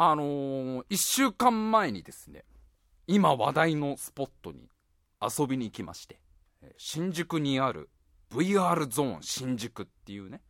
[0.00, 2.44] あのー、1週間前にですね、
[3.08, 4.68] 今話題のスポットに
[5.20, 6.20] 遊びに行きまして、
[6.76, 7.90] 新宿にある
[8.30, 10.40] VR ゾーン新宿っていうね、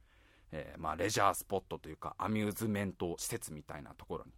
[0.53, 4.33] えー、まあレジャースポットというかアミューズメント施設みたいなところに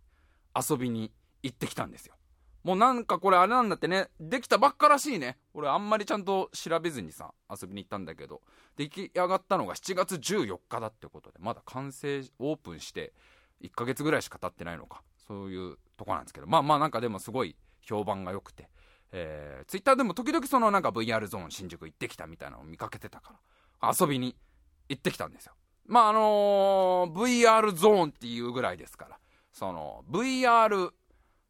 [0.55, 1.11] 遊びに
[1.43, 2.15] 行ってきたんですよ。
[2.63, 5.39] もうなんかこれあれなんだってね、できたばっからしいね。
[5.55, 8.43] 俺あんまりちゃんと調べずにさ、遊びに行ったんだけど、
[8.77, 13.13] 出来上がったのが7月14日だってことで、まだ完成、オープンして
[13.63, 15.03] 1ヶ月ぐらいしか経ってないのか。
[15.27, 18.69] そういうとこなんですけど、まあまあなんかでもすごい評判が良くて、
[19.13, 23.35] えー、ツイッターでも時々そのなんか VR ゾーン新宿行ってきたみたいなのを見かけてたか
[23.81, 24.37] ら、遊びに
[24.89, 25.53] 行ってきたんですよ。
[25.87, 29.19] まああのー、VR ゾーンっていうぐらいですから、
[29.53, 30.91] その VR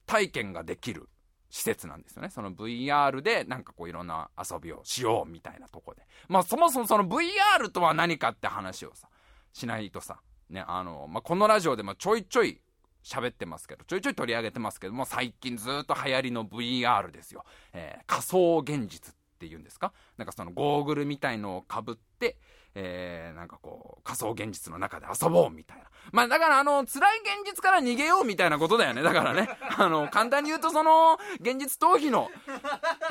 [0.07, 1.09] 体験ができる
[1.51, 2.31] 施設なんですよね。
[2.31, 6.03] その VR でなんかこういろんな遊びをしようみたいなとこで。
[6.29, 9.09] まあそもそもその VR とは何かって話をさ、
[9.53, 12.61] しないとさ、ね、あの、まあこのラジオでもちょいちょい
[13.05, 17.45] 喋ってますけど、ちょいちょい取り上げてますけども、最近ずっと流行りの VR ですよ。
[17.73, 19.93] えー、仮想現実っていうんですか？
[20.19, 22.37] なんかそのゴーグルみたいのをかぶって、
[22.75, 25.85] えー、なんかこう、仮想現実の中で遊ぼうみたいな。
[26.13, 29.03] まあだからあの、辛い現実から逃げようみたいなことだよね。
[29.03, 29.49] だからね。
[29.79, 32.29] あの、簡単に言うとその、現実逃避の、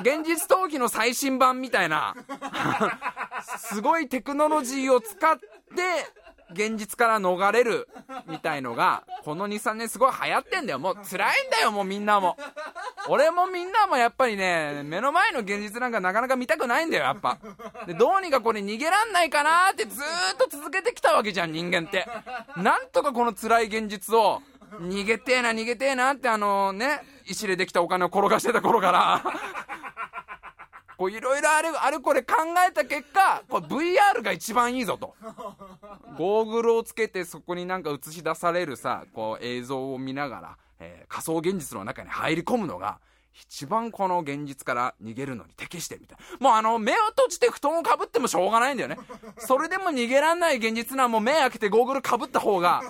[0.02, 2.16] 現実逃避の最新版みたいな、
[3.58, 5.46] すごいテクノロジーを使って、
[6.52, 7.88] 現実から逃れる
[8.28, 10.80] みたいのが、この2、3年すごい流行ってんだよ。
[10.80, 12.38] もう辛いんだよ、もうみんなも。
[13.08, 17.38] 俺もみんなもやっぱりね、目の前の現実なんかなかなか見たくないんだよ、やっぱ。
[17.86, 22.08] で、どうにかこれ逃げらんないかなってずーっと続けてきたわけじゃん、人間って。
[22.58, 24.42] なんとかこの辛い現実を、
[24.82, 29.24] 逃げてえな、逃げてえなってあのね、石でできたお金を転がしてた頃から
[31.00, 32.36] こういろいろあれ、あれこれ考
[32.68, 35.16] えた結果、これ VR が一番いいぞと。
[36.20, 43.00] ゴーグルをつけてそこになんか映し出されるさ、こう映像を見ながら、えー、仮想現実の中に入り込むのが、
[43.34, 46.38] 一番この現実から逃げるのに適してるみたいな。
[46.46, 48.98] もうあの、目を閉じて布団をかぶってもしょうがないんだよね。
[49.38, 52.82] それでも逃げらんない現実ならもう目開けてゴーグルかぶった方が、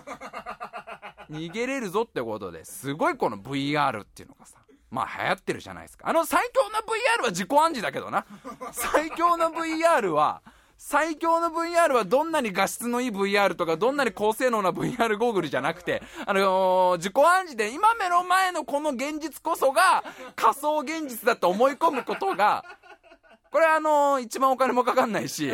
[1.30, 4.58] 逃げれるぞってことで、すごいこの VR っていうのがさ、
[4.90, 6.10] まあ流行ってるじゃないですか。
[6.10, 8.26] あの最強な VR は自己暗示だけどな。
[8.72, 10.42] 最強な VR は、
[10.82, 20.06] 最強の VR はどんなに画質のいい VR とか、どんなに高性能な VR ゴーグルじゃなくて、あのー、自己暗示で今目の前のこの現実こそが
[20.38, 22.64] 仮想現実だと思い込むことが、
[23.52, 25.52] これあのー、一番お金もかかんないし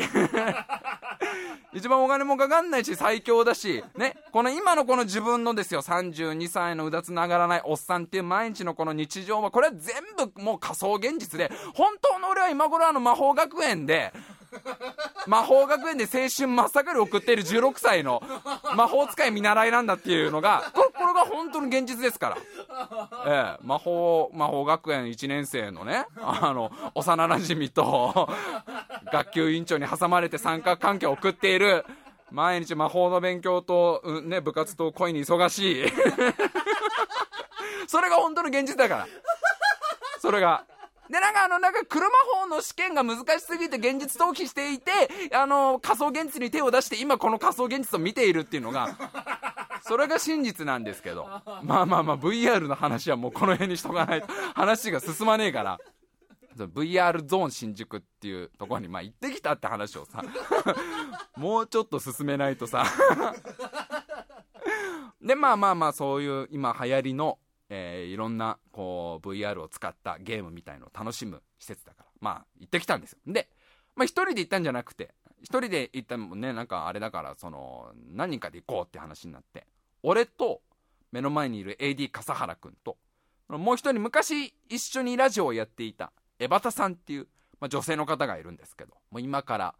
[1.74, 9.96] 一番お金もかかんないし最強だし、ね、この今のこの自分のですよ、32歳のうだつながらないおっさんっていう毎日のこの日常は、これは全
[10.34, 14.14] 部もう仮想現実で、本当の俺は今頃あの魔法学園で、
[15.27, 18.21] 魔法学園で青春真っ盛り送っている16歳の
[18.75, 22.38] 魔法使い見習いなんだっていうのが、これこれが本当の現実ですから。
[23.25, 28.29] ええ、魔法、魔法学園1年生のね、あの、幼馴染と、
[29.11, 31.85] 学級委員長に挟まれて三角関係を送っている、
[32.31, 35.85] 毎日魔法の勉強と、うん、ね、部活と恋に忙しい。
[37.87, 39.07] それが本当の現実だから。
[40.19, 40.66] それが。
[41.09, 42.07] で、なんかあの、なんか車
[42.41, 44.91] 法の試験が難しすぎて現実逃避していて、
[45.33, 48.97] あの、仮想現実に手を出して今この仮想現実を見ているっていうのが、
[49.83, 51.27] それが真実なんですけど。
[51.63, 55.79] まあまあまあ VR の話はもうこの辺にしとかないと話が進まねえから。
[56.57, 60.23] VR ゾーン新宿っていうところにまあ行ってきたって話をさ
[61.35, 62.85] もうちょっと進めないとさ
[65.22, 67.37] でまあまあまあそういう今流行りの
[67.70, 72.06] えー、いろんなこう VR を使ったゲームみたいのを楽しむ施設だから。
[72.20, 73.20] まあ行ってきたんですよ。
[73.28, 73.50] で
[73.96, 79.66] まあ一人で行ったんじゃなくて一人で行ったもねなんかあれだからその何人かで行こうって話になって。
[80.03, 80.62] 俺と
[81.12, 82.98] 目の前にいる AD 笠原君と
[83.48, 87.28] もう一人昔一緒にラジオをやっていた江端さんっていう、
[87.59, 89.76] まあ、女性の方がいるんですけどもう今から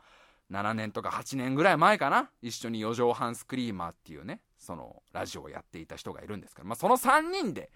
[0.52, 7.70] 7年とか8年ぐらい前かな一緒に四畳半スクリーマーっていうねそのラジオをやっていた人がいるんですけど、まあ、その3人で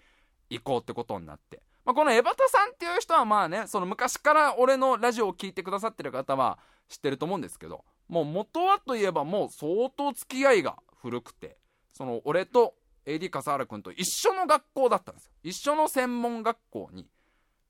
[0.50, 6.58] 行こうってことになって、まあ、この江端さんっていう人はまあねその昔から俺のラジオを聴いてくださってる方は
[6.88, 11.56] 知ってると思うんですけどもう元はといえばもう相当付き合いが古くて
[11.92, 12.74] その俺と
[13.06, 15.32] AD 笠原君と一緒の学校だったんですよ。
[15.42, 17.06] 一緒の専門学校に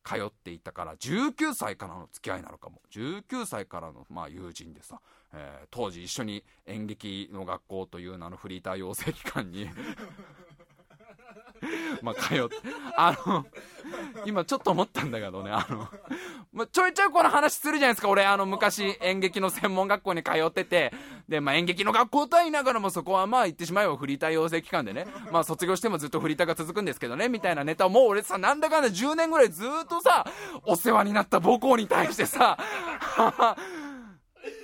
[0.05, 2.83] 通っていたから19歳からの付き合いなのかも。
[2.91, 5.01] 19歳からのまあ友人でさ、
[5.33, 9.69] えー、当時一緒に演劇の学校という名のフリーター養成機関に
[12.03, 12.57] まあ通って
[12.97, 13.45] あの
[14.25, 15.89] 今ちょっと思ったんだけどねあの、
[16.53, 20.93] まあ、ちょいちょいこの話するじゃないですか俺あの昔演劇の専門学校に通ってて
[21.31, 30.27] で、まあ演劇の学校とは言いながらもそこはまあ言ってしまえばフリーター養成期間でね、まあ卒業してもずっとフリーターが続くんですけどね、みたいなネタをもう俺さ、なんだかんだ10年ぐらいずっとさ、
[30.65, 32.59] お世話になった母校に対してさ、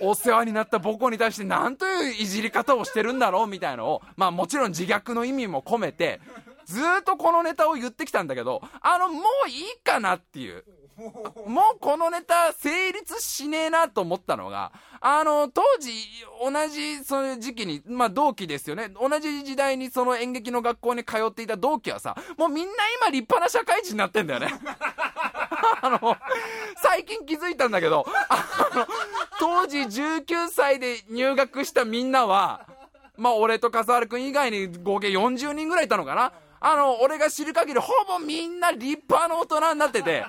[0.01, 6.21] お世話になった母校に対して何といういじり方をしてるんだろうみたいのを、まあもちろん自虐の意味も込めて、
[6.67, 10.65] ずっとこのネタを言ってきたんだけど、あの、もういいかなっていう。
[11.47, 15.93] もうこのネタ成立しねえなと思ったのが、あの、当時、
[16.43, 18.89] 同じ、そういう時期に、まあ同期ですよね。
[18.89, 22.73] 同じ時代にその演劇の学校に通っていた同期はさ、もうみんな
[23.03, 24.49] 今立派な社会人になってんだよね。
[25.87, 26.17] あの、
[26.83, 28.07] 最近気づいたんだけど、
[29.39, 32.67] 当時19歳で入学したみんなは、
[33.17, 36.33] まあ俺と笠原くん以外に合計40人ぐらいいたのかな。
[36.59, 40.25] あの、俺が知る限りほぼみんな立派な大人になってて、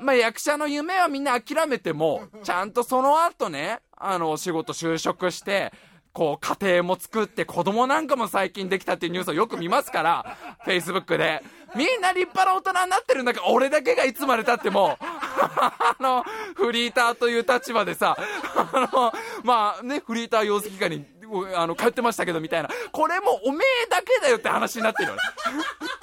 [0.00, 5.72] まあ役者の夢はみんな諦めても、ちゃんとその後ね、あの、お仕事就職して、
[6.12, 10.36] こう、家庭も作って子供なんかも最近できたっていうニュースをよく見ますから、
[10.66, 11.42] Facebook で。
[11.76, 16.24] みんな立派な大人になってるんだけど、俺だけがいつまで経っても、 あの、
[16.56, 19.12] フリーターという立場でさ、あの、
[19.44, 21.06] まあね、フリーター養成機関に、
[21.54, 22.70] あの、通ってましたけど、みたいな。
[22.90, 25.20] これもおめえだけだよって話になってるよね。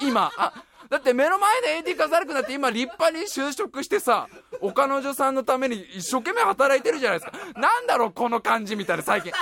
[0.00, 0.54] 今、あ、
[0.90, 4.28] だって目の前で AD 飾るくなって今立派に就職してさ、
[4.60, 7.38] お彼女さんのために一生懸命働いてるじゃないですか。
[7.60, 9.32] なんだろう、この感じみたいな最近。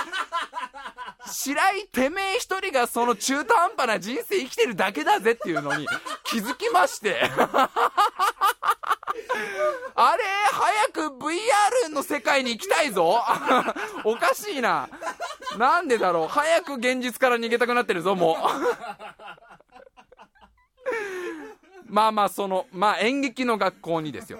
[1.25, 5.85] 白井てめえ一人がその中途半端な人生生きてるだけだぜっていうのに
[6.23, 7.29] 気づきまして。
[9.99, 13.19] あれ早く VR の世界に行きたいぞ
[14.03, 14.89] おかしいな。
[15.57, 18.37] なんでだろう早く現実から逃げたくなってるぞ、もう。
[21.89, 24.39] まあまあ、その、まあ演劇の学校にですよ。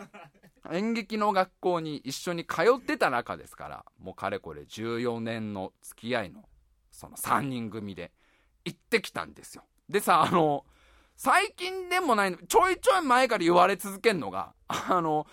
[0.72, 6.44] 演劇の学校に一緒に通ってた中ですから、もうかれこれ14年の付き合いの、
[6.92, 8.12] その3人組で
[8.66, 9.64] 行ってきたんですよ。
[9.90, 10.66] でさ、あの、
[11.16, 15.26] 最近でもないの、ちょいちょい前から言われ続けるのが、あの、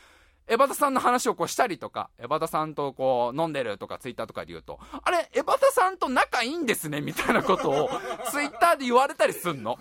[0.46, 7.90] エバタさんの話をこうしたりとか、エバタさんとこう飲んでるとかツイッターとかで言うと、あれ、エバタさんと仲いいんですねみたいなことを
[8.30, 9.78] ツイッターで言われたりすんの。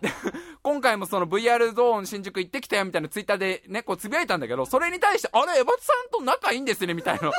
[0.00, 0.10] で、
[0.62, 7.20] 今回もその VR ゾーン新宿行ってきたよみたいなツイッターでね、こうつぶやいたんだけど、それに対して、あれ、エバタさんと仲いいんですねみたいな。
[7.20, 7.34] ちょい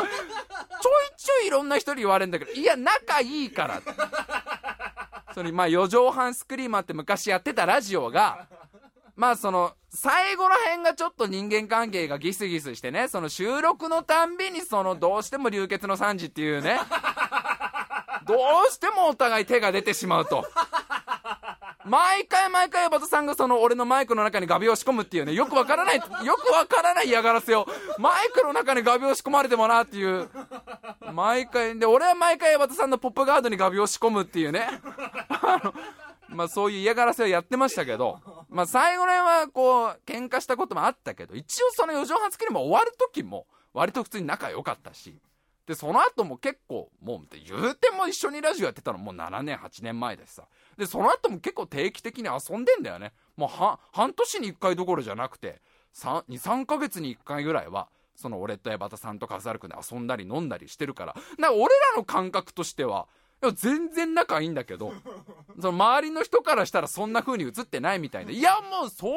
[1.17, 3.81] ちょいいろんな人に言われるんだけど、いや、仲いいから。
[5.33, 8.47] それまあ、4畳半スクリーマーって昔やってたラジオが、
[9.15, 16.79] まあその、最後ら辺がちょっと人間関係がギスギスしてね、その収録のたんびにそのどうしても流血の惨事っていうね、
[18.25, 18.35] ど
[18.67, 20.45] うしてもお互い手が出てしまうと。
[21.85, 26.01] 毎回毎回、バトさんがその俺のマイクの中に画鋲を仕込むっていうね、よくわからない、よ
[26.35, 27.67] くわからない嫌がらせを、
[27.99, 30.27] マイクの中に画鋲を仕込まれてもなっていう、
[31.13, 34.67] 毎回、で、俺は毎回バトさんのポップガードに画鋲を仕込むっていうね、
[35.29, 35.73] あの、
[36.29, 38.19] まあそういう嫌がらせをやってましたけど、
[38.49, 45.19] まあ最後ら辺はこう、喧嘩したこともあったけど、一応その4畳半付きにも終わる時も、割と普通に仲良かったし、
[45.65, 50.43] で、その後も結構、もう、言うても一緒にラジオやってたのもう7年、8年前でさ。
[50.77, 53.13] で、その後も結構定期的に遊んでんだよね。
[53.35, 55.61] もうは、半年に1回どころじゃなくて、
[55.95, 63.07] 3、2、3ヶ月に1回ぐらいは、その俺とエバタさんとカズアル君で遊んだり飲んだりしてるから、な俺らの感覚としては、
[63.51, 64.93] 全然仲いいんだけど、
[65.59, 69.15] その周りの人からしたらそんな風に映ってないみたいで、いや、もう相当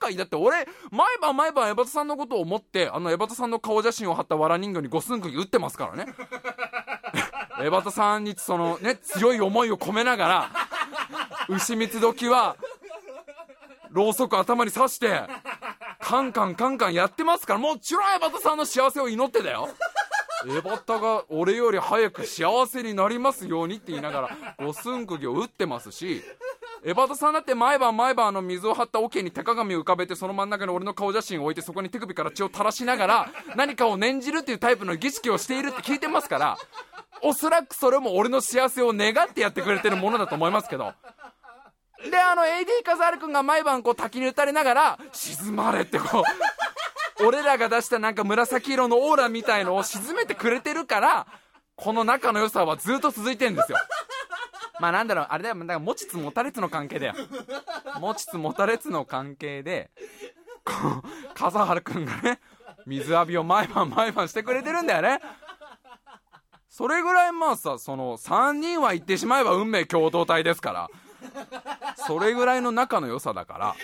[0.00, 0.16] 仲いい。
[0.16, 6.14] だって俺、毎晩毎晩エバタさんのことを思って、あのエバタさんの顔写真を貼ったわら人形に五寸釘打ってますからね。
[7.62, 10.50] エバタさんにそのね、強い思いを込めながら、
[11.48, 12.56] 牛蜜時は、
[13.90, 15.22] ろうそく頭に刺して、
[16.00, 19.68] カンカンカンカンやってますから、もちろんエバタさんの幸せを祈ってだよ。
[20.46, 26.22] エバタが俺より早く幸せになりますようにって言いながら、五寸釘を打ってますし、
[26.82, 36.58] エバタさんだって毎晩毎晩あの水を張った桶に手鏡を浮かべてその真ん中に俺の顔写真を置いてそこに手首から血を垂らしながら何かを念じるっていうタイプの儀式をしているって聞いてますから、
[37.22, 40.94] おそらくそれも俺の幸せを願ってやってくれてるものだと思いますけど。
[42.10, 46.22] で、あの AD カザール君が毎晩こう滝に打たれながら、沈まれってこう、
[47.24, 51.26] 俺らが出したなんか紫色のオーラみたいのを沈めてくれてるから、
[51.76, 53.78] この仲の良さはずっと続いてんですよ。
[54.80, 57.14] まあなんだろう、あれだよ、だか持ちつ持たれつの関係だよ。
[58.00, 59.90] 持ちつ持たれつの関係で、
[60.64, 60.74] こ
[61.04, 62.40] う、笠原くんがね、
[62.86, 65.20] 水浴びを毎晩毎晩してくれてるんだよね。
[66.68, 70.88] それぐらいまあさ、その、3人は言ってしまえば運命共同体ですから、
[71.96, 73.76] それぐらいの仲の良さだから、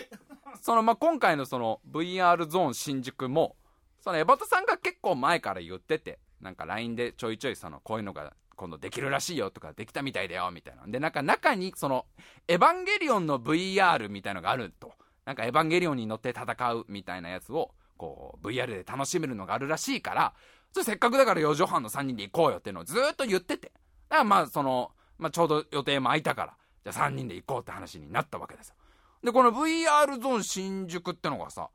[0.66, 3.54] その、まあ、今回のその VR ゾーン新宿も、
[4.00, 10.82] そのエバタさんが結構前から言ってて、なんか LINE でちょいちょいそのこういうのが今度できるらしいよとかできたみたいだよみたいな。
[10.88, 12.06] でなんか中にその
[12.48, 14.92] エヴァンゲリオンの VR みたいのがあると。
[15.24, 20.34] なんかエヴァンゲリオンに乗って戦うみたいなやつをこう VR で楽しめるのがあるらしいから
[20.72, 23.70] それせっかくだから4畳半の3人で行こうよっていうのをずっと言ってて。
[24.08, 26.56] だからまあその、まあ、ちょうど予定も空いたから
[26.92, 28.74] じゃあ3人で行こうって話になったわけですよ。
[29.26, 31.68] でこの VR ゾーン新宿ってのがさ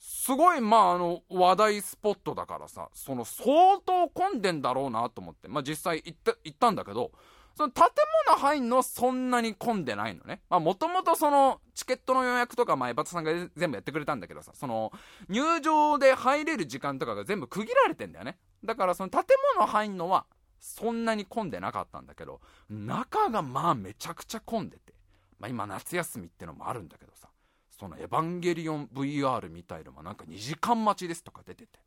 [0.00, 7.12] すごいまああの話題スポットだからさその相当混んでんだろうなと思ってまあ実際行った行ったんだけど
[7.56, 7.84] その建
[8.28, 10.42] 物入んのそんなに混んでないのね。
[10.50, 14.90] まあもともとそのチケットの予約とかまあ江端さんが全部やってくれたんだけどさその
[15.28, 18.36] 入場で入れる時間とかが全部区切られてんだよね。
[18.64, 19.22] だからその建
[19.54, 20.26] 物入んのは
[20.58, 24.95] そんなに混んでなかったんだけど中がまあめちゃくちゃ混んでて。
[25.38, 27.28] まあ今夏休みってのもあるんだけどさ
[27.70, 31.86] そのエヴァンゲリオン VR みたいのもなんか2時間待ちですとか出てて。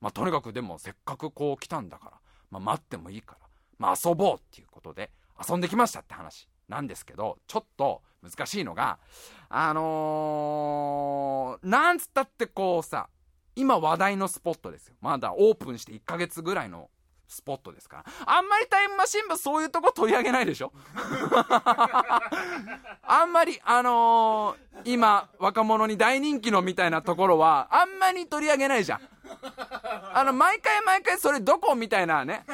[0.00, 2.12] まあとにかくでもせっかくこう来たんだから、
[2.50, 3.46] まあ待ってもいいから、
[3.78, 5.10] まあ遊ぼうっていうことで
[5.48, 8.98] 遊んできましたって話なんですけど、ちょっと難しいのが、
[9.48, 13.08] あのー、なんつったってこうさ、
[13.56, 14.94] 今話題のスポットですよ。
[15.00, 16.88] まだオープンして1ヶ月ぐらいの
[17.30, 17.98] スポットですか？
[17.98, 18.36] ら。
[18.36, 20.72] あんまりタイムマシン部そういうとこ取り上げないでしょ？
[23.02, 29.00] あんまり、あのー、今、若者に大人気のみたいなところは、あんまり取り上げないじゃん。
[30.12, 31.74] あの、毎回毎回それどこ？
[31.74, 32.44] みたいなね。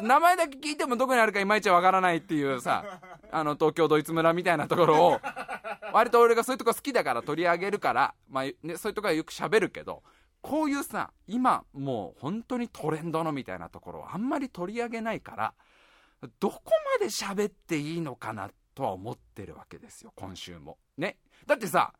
[0.00, 2.84] 名前だけ聞いてもどこにあるかいまいちわからないっていうさ、
[3.32, 5.20] あの、東京ドイツ村みたいなところを、
[5.92, 10.02] 割と俺がそういうとこ好きだから取り上げるから、まあ、ね、そういうとこはよく喋るけど、
[10.40, 15.54] こういうさ、今もう本当にトレンドのみたいなところをあんまり取り上げないから、
[16.40, 16.62] どこ
[16.98, 20.78] まで喋っていいのかなとは思ってるわけですよ、今週も。
[20.96, 21.18] ね。
[21.46, 21.92] だってさ、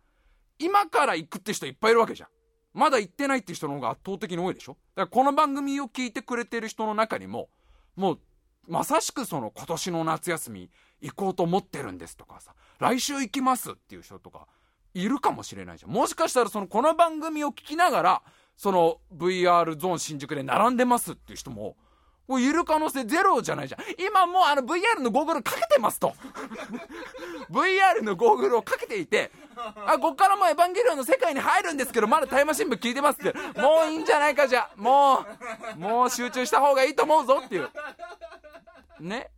[0.59, 2.29] 今から行くって人いっぱいいるわけじゃん。
[2.75, 7.49] まだ行ってないって人の方が圧倒的に多いでしょだからこの番組を聞いてくれてる人の中にも、
[7.97, 8.21] もう、
[8.69, 14.47] まさしくその今年の夏休み行こうと思ってるんですとかさ、来週行きますっていう人とか、
[14.95, 15.93] いるかもしれないじゃん。
[15.93, 18.23] もしかしたらそのこの番組を聞きながら、
[18.57, 21.77] その VR ゾーン新宿で並んでますっていう人も、
[22.39, 23.81] いる可能性ゼロじゃないじゃん。
[23.99, 26.13] 今もうあの VR のゴーグルかけてますと。
[27.51, 29.31] VR のゴーグルをかけていて、
[29.87, 33.33] あ、こっからもうエヴァンゲリオンの世界に入るんですけど、まだタイムマシン部聞いてますって。
[33.59, 34.69] もういいんじゃないかじゃ。
[34.77, 35.25] も
[35.77, 37.71] う、もう集中した方がいいと思うぞっていう。
[39.01, 39.31] ね？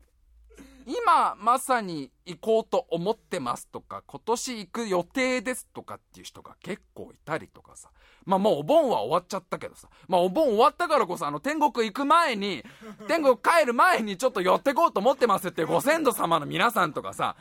[0.87, 7.91] 今まさに行こうと思ってますとか、今年行く予定ですとかっていう人が結構いたりとかさ。
[8.25, 9.89] まあもうお盆は終わっちゃったけどさ。
[10.09, 12.65] まあお盆終わったからこそあの天国行く前に、
[13.09, 17.37] 天国帰る前にちょっと寄ってこうと思ってますってご先祖様の皆さんとかさ、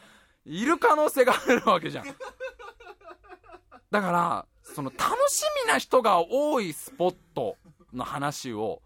[0.46, 2.06] いる可能性があるわけじゃん。
[3.92, 7.58] だから、その楽しみな人が多いスポット
[7.94, 8.82] の話を、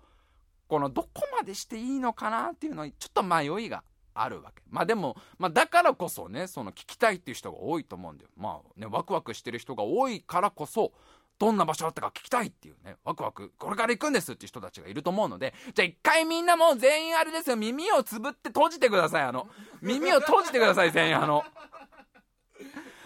[0.67, 4.61] このどこまでしていいのかなっていうのにちょっと迷いがあるわけ。
[4.69, 8.29] まあでも、まあだからこそね、その聞きたいっていう人が多いと思うんだよ。
[8.37, 10.91] まあね、ワクワクしてる人が多いからこそ、
[11.39, 19.47] どんな場所だったか聞きたいっていうね、ワクワク、これから行くんですっていう人たちがいると思うので、じゃあ一回みんなもう全員あれですよ、耳をつぶって閉じてください、あの。
[19.81, 21.43] 耳を閉じてください、全員、あの。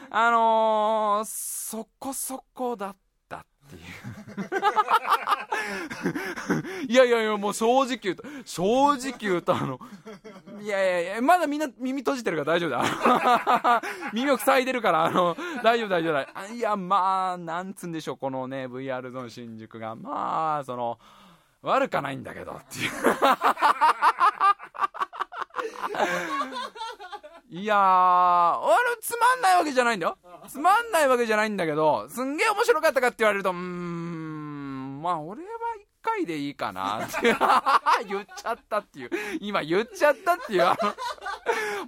[0.09, 3.06] あのー、そこそこだった
[6.87, 6.93] い。
[6.93, 9.79] やいやいや、もう正直言うと、正直言うと、あの、
[10.61, 13.81] いやいやいや、まだみんな耳閉じてるから大丈夫だ。
[14.13, 20.99] 耳を塞いでるから、あの、大丈夫大丈夫だいや、まあ、なんつうんでしょう、このね、VR ゾーン新宿が、まあ、その、
[21.61, 22.91] 悪かないんだけど、っていう。
[27.49, 28.59] いやー、あ
[28.95, 30.17] れ、つまんないわけじゃないんだよ。
[30.49, 35.47] つまんないわけじゃないんだけど、すんげえ面白かったかって言われると、うーん、まあ、俺は
[35.79, 37.21] 一回でいいかなって
[38.07, 39.09] 言っちゃったっていう。
[39.39, 40.65] 今言っちゃったっていう。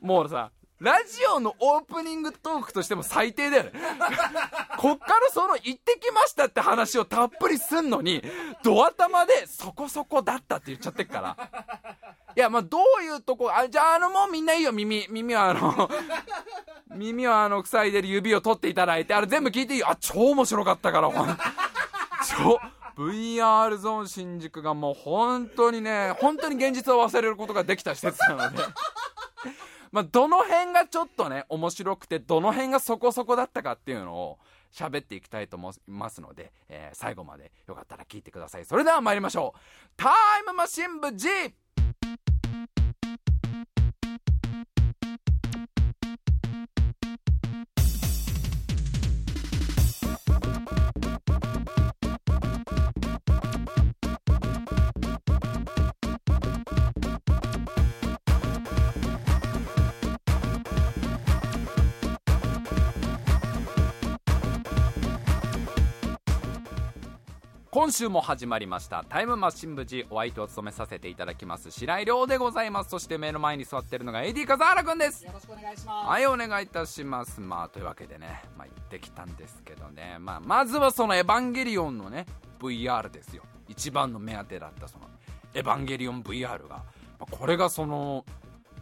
[0.02, 3.72] もうさ、ラジオのオープニングトークとしても最低だよね。
[4.80, 8.24] こっからその行ってきましたって話をたっぷりすんのに、
[8.64, 11.38] ド頭でそこそこだったって言っちゃってっから。
[12.38, 15.06] いや、まあ、どういうとこ、あ、じゃあ、あの、もうみんないいよ、耳。
[15.10, 15.90] 耳はあの、
[16.96, 19.90] 耳はあの、塞いでる指を取っていただいて、あれ全部聞いていいよ。
[19.90, 21.38] あ、超面白かったから、ほん
[22.38, 22.60] 超、
[22.96, 28.64] VR ゾーン新宿がもう本当にね、本当に現実を忘れることができた施設なので。
[29.92, 34.40] まあ、どの辺がちょっとね、面白くて、どの辺がそこそこだったかっていうのを
[34.72, 38.66] 喋っていきたいと思いますので、えー、最後までよかったら聞いてください。
[38.66, 39.60] それでは参りましょう。
[39.98, 41.28] タイムマシン部 G!
[67.80, 69.06] 今週も始まりました。
[69.08, 71.72] タイムマシン部時お相手を務めさせていただきます。
[71.72, 72.90] 白井亮でございます。
[72.90, 75.24] そして目の前に座ってるのが AD 笠原くんです。
[75.24, 76.08] よろしくお願いします。
[76.10, 77.40] はいお願いいたします。
[77.40, 80.18] まあというわけでねまあ行ってきたんですけどね。
[80.20, 82.26] まあまずはそのエヴァンゲリオンのね
[82.60, 83.44] VR ですよ。
[83.70, 85.06] 一番の目当てだったその
[85.54, 86.84] エヴァンゲリオン VR が、ま
[87.22, 88.26] あこれがその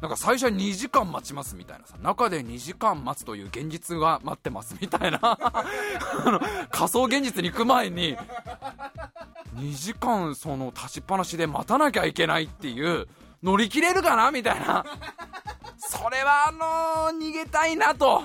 [0.01, 5.19] なんか最初は2時間待ちますみたいなさ中で2時間待つという現実が待ってますみたいな。
[5.23, 5.65] あ
[6.25, 6.39] の
[6.69, 8.15] 仮想現実に行く前に
[9.55, 13.07] 2時間その立ちっぱなしで待たなきゃいけないっていう
[13.41, 14.85] 乗り切れるかなみたいな。
[15.79, 16.51] それはあ
[17.11, 18.23] のー逃げたいなと。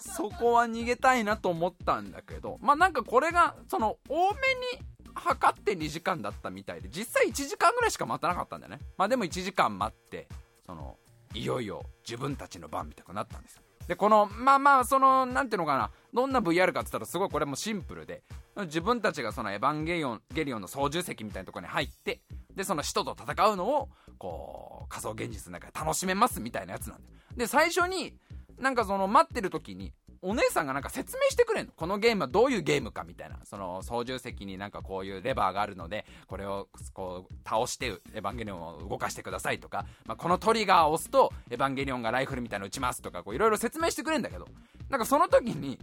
[0.00, 2.58] そこは逃げたいなと思ったんだけど。
[2.60, 4.40] まあなんかこれがその多め
[4.78, 4.82] に
[5.14, 8.80] 測って2時間だったみたいで実際1時間ぐらいしか待たなかったんだよね。
[8.96, 10.26] まあでも1時間待って。
[10.66, 10.96] その
[11.34, 13.62] いよいよ自分たちの番みたいになったんですよ。
[13.88, 15.90] でこのまあまあそのなんていうのかな。
[16.14, 18.22] どんな VR かって言ったらすごいこれもシンプルで。
[18.56, 22.20] 自分たちがそのエヴァンゲリオンゲリオンの操縦席みたいなところに入って
[22.54, 23.88] でその使徒と戦うのを
[24.18, 28.14] こう仮想現実の中で楽しめますみたいなやつなんでで最初に
[28.58, 31.72] なんかその待ってる時にお姉さんがなんか説明してくれんの？
[31.76, 33.38] このゲームはどういうゲームかみたいな。
[33.44, 44.46] その操縦席になんかこういうレバーがあるのでこれをこう倒してエヴァンゲリオンを動かしてくださいとか、まあ、このトリガーを押すとエヴァンゲリオンがライフルみたいなの撃ちますとかいろいろ説明してくれんだけど。
[44.88, 45.78] なんかその時に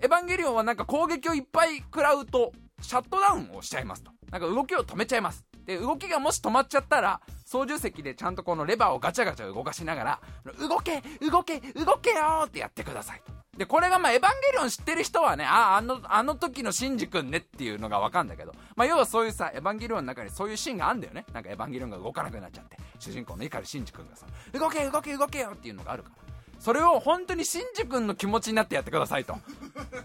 [0.00, 4.10] エヴァンゲリオンはなんか攻撃をいっぱい食らうとシャットダウンをしちゃいますと。
[4.30, 5.44] なんか動きを止めちゃいます。
[5.64, 10.20] で動きがもし止まっちゃったら操縦席でちゃんとこのレバーをガチャガチャ動かしながら
[10.58, 13.39] 動け動け動けよってやってくださいと。
[13.60, 21.26] でこれがまあエヴァンゲリオン知ってる人はねああのあの時のシンジ君ねっていうのがわかんだけど、まあ、要はそういうさエヴァンゲリオンの中にそういうシーンがあるんだよね。
[21.34, 26.14] なんかエヴァンゲリオンが動かなくなっちゃって主人公の碇シンジ君がさ動け動け動けよっていうのがあるから。
[26.58, 29.36] それを本当にシンジ君の気持ちになってやってくださいと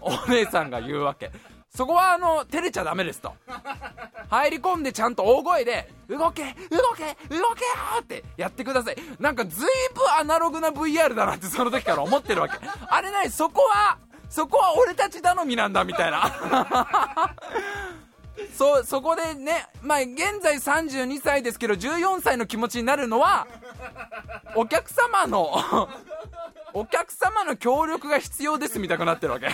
[0.02, 1.30] お姉さんが言うわけ。
[1.76, 3.34] そこはあの照れちゃダメですと。
[4.30, 7.64] 入り込んでちゃんと大声で動け動け動け
[8.00, 8.96] ってやってください。
[9.20, 12.56] なんかずいぶんアナログな VR だなってその時から思ってるわけ。
[12.88, 13.98] あれないそこは
[14.30, 17.34] そこは俺たち頼みなんだみたいな。
[18.56, 23.46] そそこでねまあ現在32歳ですけど14歳の気持ちになるのは
[24.54, 25.88] お客様の
[26.72, 29.48] お客様の協力が必要ですみたいになってるわけ。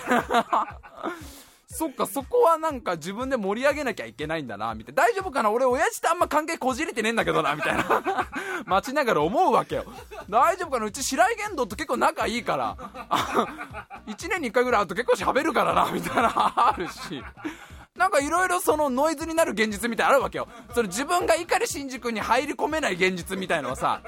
[1.74, 5.02] そっかそこはなんか自分で盛り上げなきゃいけないんだなみたいな。
[5.04, 5.50] 大丈夫かな？
[5.50, 8.28] 俺親父とあんま関係こじれてねえんだけどなみたいな。
[8.66, 9.84] 待ちながら思うわけよ。
[10.28, 10.84] 大丈夫かな？
[10.86, 12.76] うち白井玄道と結構仲いいから。
[14.06, 16.32] 1年に1回ぐらい会うと結構喋るからなみたいな。
[16.34, 17.24] あるし。
[17.96, 20.48] なんかいろいろそのノイズになる現実みたいなあるわけよ。
[20.74, 24.02] その自分が碇新宿に入り込めない現実みたいのはさ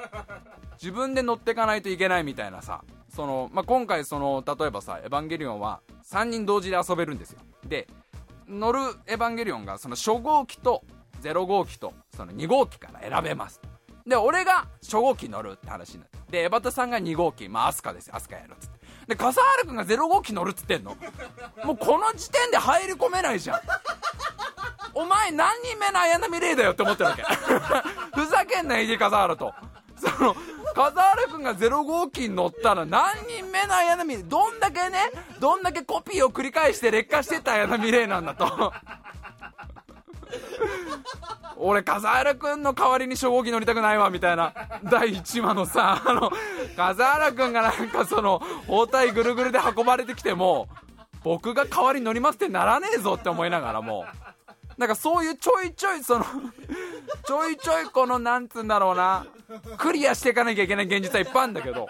[0.81, 2.83] 自分で乗っていかないといけないみたいなさ
[3.15, 7.39] その、まあ、今回その例えばさ「エヴァンゲリオン」は3人同時で遊べるんですよ。
[7.67, 7.87] で
[8.47, 10.83] 乗るエヴァンゲリオンがその初号機と
[11.21, 13.61] 0号機とその2号機から選べます。
[14.05, 18.84] で俺が初号機乗るって話になってでエバタさんが2号機まあアスカですよアスカやるっつって。
[19.07, 20.95] で笠原君が0号機乗るっつってんの？
[21.63, 23.59] もうこの時点で入り込めないじゃん。
[24.93, 27.23] お前何人目の綾波レイだよって思ってるわけ。
[28.15, 29.53] ふざけんな AD 笠原と。
[29.97, 30.35] その
[30.73, 38.73] 笠原君が0号機に乗ったら何人目の綾波どんだけねどんだけコピーを繰り返して劣化してた綾波レイなんだと。
[41.57, 44.53] 俺笠原君の代わりに初号機乗りたくないわみたいな。
[44.83, 46.31] 第1話のさあの
[46.75, 50.67] 笠原君がなんかその包帯ぐるぐるで運ばれてきても
[51.23, 54.05] 僕が代わりに乗りますってならねえぞって思いながらも。
[54.77, 56.25] なんかそういうちょいちょいその
[57.25, 59.25] ちょいちょいこのなんつうんだろうな
[59.77, 61.87] クリアしていかなきゃいけない現実はいっぱいあるんだけど。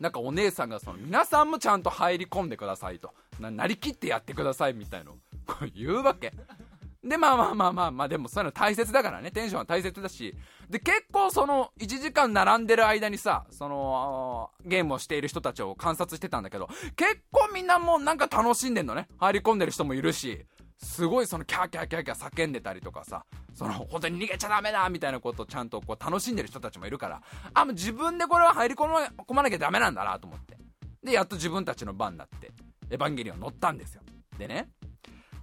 [0.00, 3.14] なんかお姉さんがその皆さんもちゃんと入り込んでくださいと。
[3.38, 5.12] なりきってやってくださいみたいの
[5.46, 6.32] こう言うわけ。
[7.04, 9.30] でまあまあまあまあまあでもそういうの大切だからね。
[9.30, 10.34] テンションは大切だし。
[10.70, 19.08] で結構その1時間並んでる間にさそのゲームをしている人たちを観察してたんだけど結構みんなもうなんか楽しんでんのね。
[19.18, 20.46] 入り込んでる人もいるし
[20.78, 30.56] すごいそのキャーキャーキャーキャー叫んでたりとかさその本当に逃げちゃダメだみたいなことをちゃんとこう楽しんでる人たちもいるからあもう自分でこれは入り込ま込まなきゃダメなんだなと思って。
[31.02, 32.50] でやっと自分たちの番になって
[32.90, 34.02] エヴァンゲリオン乗ったんですよ。
[34.38, 34.70] でね。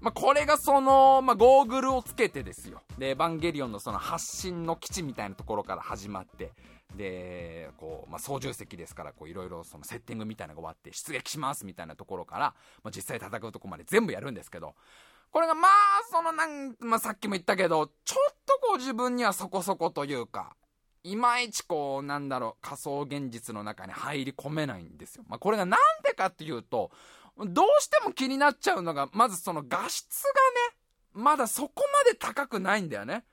[0.01, 2.81] まあ、これがその、まあ、ゴーグルをつけてですよ。
[2.97, 6.51] で、エヴァンゲリオンのその発信の基地みたいなところから始まって、
[6.97, 14.73] で、こう、まあ、操縦席ですから、こう、いろいろそのセッティングみたいなのが終わって、出撃しますみたいなところから、まあ、実際戦うとこまで全部やるんですけど、
[15.29, 15.71] これがまあ、
[16.11, 20.55] そのなん、まあ、さっきも言ったけど、ちょっとこう自分にはそこそこというか、
[21.03, 25.23] いまいちこう、なんだろう、仮想現実の中に入り込めないんですよ。
[25.27, 26.91] まあ、これがなんでかっていうと、
[27.45, 30.77] どうしても気になっちゃうのが、まずその画質がね、
[31.13, 33.23] まだそこまで高くないんだよね。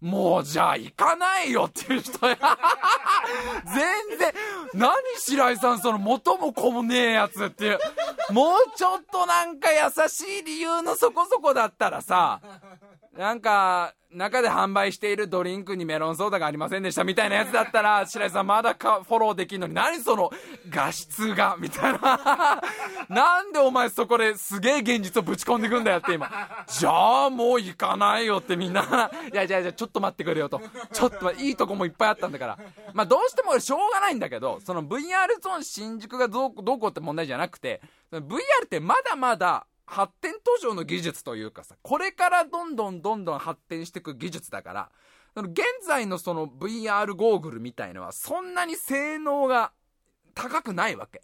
[0.00, 2.36] もうじゃあ行かないよっていう人や。
[3.64, 4.34] 全然、
[4.74, 7.78] 何白井さんその元も子もねえやつっていう。
[8.30, 12.40] もうちょっとなんか優しい理由のそこそこだったらさ、
[13.12, 20.30] なんか、中で販売しているドリンクにメロンソーダがありませんでしたみたいなやつだったら、 白井さんまだかフォローできるのに、何その
[20.68, 22.62] 画質が、みたいな。
[23.08, 26.30] なんでお前そこですげえ現実をぶち込んでくんだよって今。
[26.66, 28.82] じゃあもう行かないよってみんな。
[29.32, 30.60] いや、じゃあじゃあちょっと待ってくれよと。
[30.92, 32.58] ちょっといいとこもいっぱいあったんだから。
[32.92, 37.80] まあどうしてもしょうがないんだけど、その VR ゾーン新宿がどうどうこうって問題じゃなくて、
[38.12, 44.90] VR ってまだまだ発展途上の技術というかさ、これからどんどんどんどん発展していく技術だから、
[45.36, 49.72] 現在のその VR ゴーグルみたいのはそんなに性能が
[50.34, 51.20] 高くないわけ。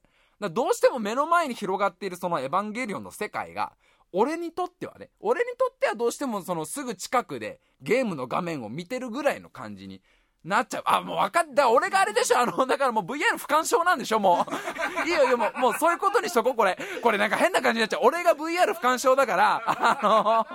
[0.50, 3.72] どうしても目の前に広がっているそのエヴァンゲリオンの世界が、
[4.12, 10.02] 俺にとってはね、俺にとってはどうしてもそのすぐ近くでゲームの画面を見てるぐらいの感じに
[10.48, 10.82] なっちゃう。
[10.86, 11.70] あ、もう分かった。
[11.70, 14.52] 俺があれでしょあの、だからもう VR 不干渉なんでしょもう。
[15.08, 16.78] いいよ、いいよ、もう、もうそういうことにしとこう、これ。
[17.02, 18.00] これなんか変な感じになっちゃう。
[18.02, 20.46] 俺が VR 不干渉だから、あの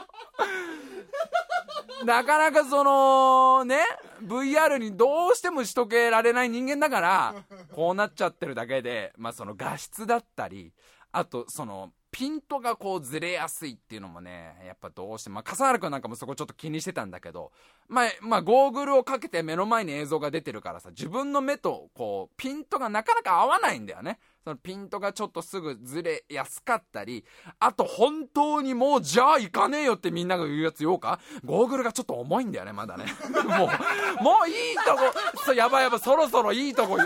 [2.05, 3.77] なかなかその、ね、
[4.23, 7.35] VR にどうしてもしとけられない人間だから、
[7.73, 10.73] こうなっちゃってるだけで、まあその画質だったり、
[11.11, 17.51] あとその、ピントがこうずれやすいっていうのもね、やっぱどうしても、まあ、笠原くんなんかもそこちょっと気にしてたんだけど、
[17.89, 24.19] まあ、まあ、ゴーグルをかけて目の前に映像が出てるからさ、自分の目とこう、ピントがなかなか合わないんだよね。
[24.43, 27.25] そのピントがちょっとすぐずれやすかったり、
[27.59, 31.19] あと本当にもうじゃあ行かねえよってみんなが言うやつ言おうか？
[31.45, 33.05] ゴーグルがちょっと重いんだよね、まだね。
[33.31, 34.99] もう、もういいとこ、
[35.45, 36.97] そうやばいやばい、そろそろいいとこ、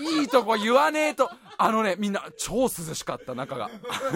[0.00, 1.30] いいとこ言わねえと。
[1.56, 3.70] あのね、みんな超涼しかった、中が。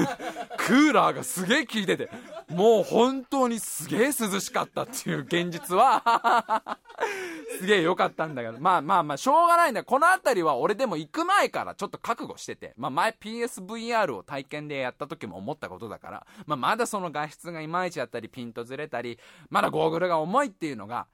[0.58, 2.10] クーラーがすげえ効いてて、
[2.48, 6.78] もう本当にすげえ涼しかったっていう現実は。
[7.58, 9.84] すげえ良かったんだけど、まあまあまあ、しょうがないんだ。
[9.84, 19.18] この辺りは俺でも行く前からちょっと覚悟してて、まあ前 PSVR を体験でやった時も思ったことだから、まあまだその画質がいまいちだったり、ピントずれたり、
[19.50, 21.06] まだゴーグルが重いっていうのが、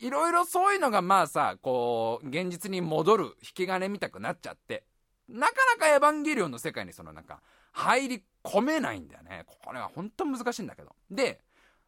[0.00, 4.84] いろいろそういうのがまあさ、こう、現実に戻る引き金みたくなっちゃって、
[5.28, 9.44] なかなかエヴァンゲリオンの世界にそのなんか、入り込めないんだよね。
[9.46, 10.96] これは本当難しいんだけど。
[11.10, 11.40] で、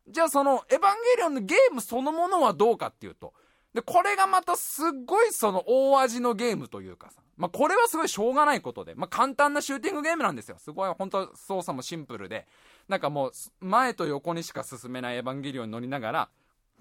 [0.08, 3.32] じゃあその、エヴァンゲリオンのゲームそのものはどうかっていうと、
[3.72, 10.56] で、これがまたすっごいその大味のゲームというかさ、まあ、これはすごいしょうがないことで、まあ、簡単なシューティングゲームなんですよ。
[10.58, 12.46] すごい本当操作もシンプルで、
[12.88, 13.32] なんかもう
[13.64, 16.28] 前と横にしか進めないエヴァンゲリオンに乗りながら、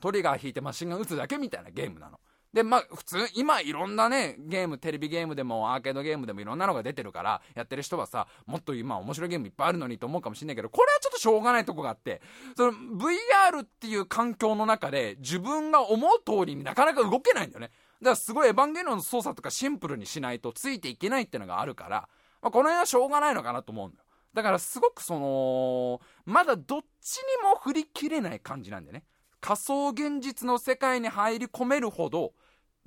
[0.02, 2.20] トリガー引いてマシンガン撃つだけみたいなゲームなの。
[2.54, 12.22] で、まあ、普通、今いろんなね、ゲーム、テレビゲームでもアーケードゲームでもいろんなのが出てるから、やってる人はさ、もっと今面白いゲームいっぱいあるのにと思うかもしんないけど、これはちょっとしょうがないとこがあって、
[12.58, 17.72] その VR っていう環境の中で自分が思う通りになかなか動けないんだよね。
[18.02, 22.10] だからすごいエヴァンゲリオンの操作とかシンプルにしないとついていけないっていうのがあるから、
[22.42, 24.06] まあ、この辺はしょうがないのかなと思うんだよ。
[24.34, 29.04] だからすごくその、まだどっちにも振り切れない感じなんでね。
[29.42, 32.34] 仮想現実の世界に入り込めるほど、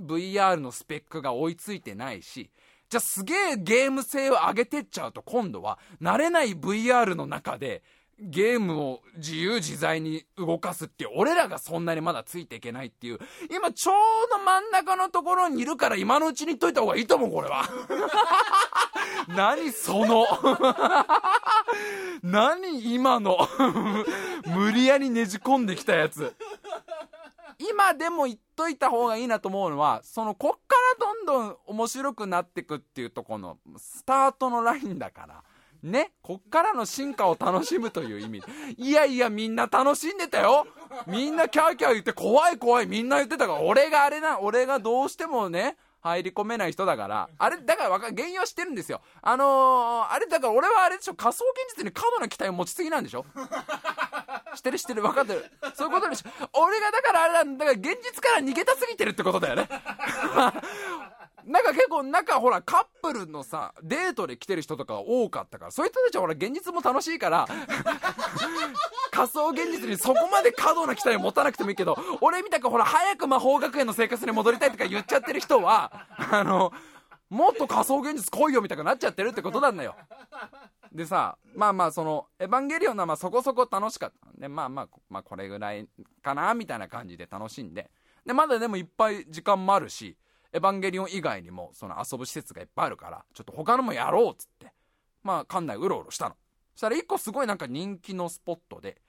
[0.01, 2.51] VR のスペックが追いついてないし、
[2.89, 7.83] じゃあすげえゲーム性を上げてっちゃうと今度は慣れない VR の中で
[8.19, 13.19] ゲームを自由自在に動かすっていう、俺らがそんなにまだついていけないっていう、
[13.51, 13.95] 今ちょう
[14.31, 17.65] ど真ん中のところにいるから今のうちに言っといた方がいいと思う、これは。
[19.29, 20.27] 何その
[22.23, 23.39] 何今の
[24.47, 26.35] 無理やりねじ込んできたやつ。
[27.59, 35.45] 今でも言っといた方がいいなと思うのは、その、こっからどんどん面白くなってくっていうとこの、スタートのラインだから。
[35.85, 38.43] ね、こっからの進化を楽しむという意味。
[38.79, 40.67] いやいや、みんな楽しんでたよ
[41.07, 49.03] みんなキャーキャー言って怖い怖いみんな言ってたから、俺があれな、俺がどうしてもね、入り込めない人だから、あれ、だからわか、原因は知ってるんですよ。
[49.21, 53.27] あのー、あれ、だから俺はあれでしょ、仮想現実に過度な期待を持ちすぎなんでしょ
[54.55, 55.45] 知ってる知ってる、分かってる。
[55.75, 56.31] そういうことでしょ。
[56.63, 59.69] 俺がだからあれなんだから現実から逃げたすぎてるってことだよね。
[61.47, 67.47] なんか結構、なんかほら、カップルのさ、デートで来てる人とか多かったから、そういう人たちはほら、現実も楽しいから、
[69.13, 76.73] 仮想現実にそこまで過度な期待を持たなくてもいいけど、俺みたくほら、早く魔法学園の生活に戻りたいとか言っちゃってる人は、あの、
[77.29, 79.97] もっと仮想現実来いよみたいになっちゃってるってことなんだよ。
[80.93, 84.41] でさ、まあまあその、エヴァンゲリオンはまあそこそこ楽しかった。
[84.41, 85.89] で、まあまあ、まあこれぐらい
[86.23, 87.91] かな、みたいな感じで楽しんで。
[88.25, 90.17] で、まだでもいっぱい時間もあるし、
[90.55, 94.73] エヴァンゲリオン以外にもその遊ぶ施設がいっぱいあるから、ちょっと他のもやろうっつって、
[95.25, 96.37] まあ館内うろうろしたの。
[96.75, 99.03] そしたら一個すごいなんか人気のスポットで、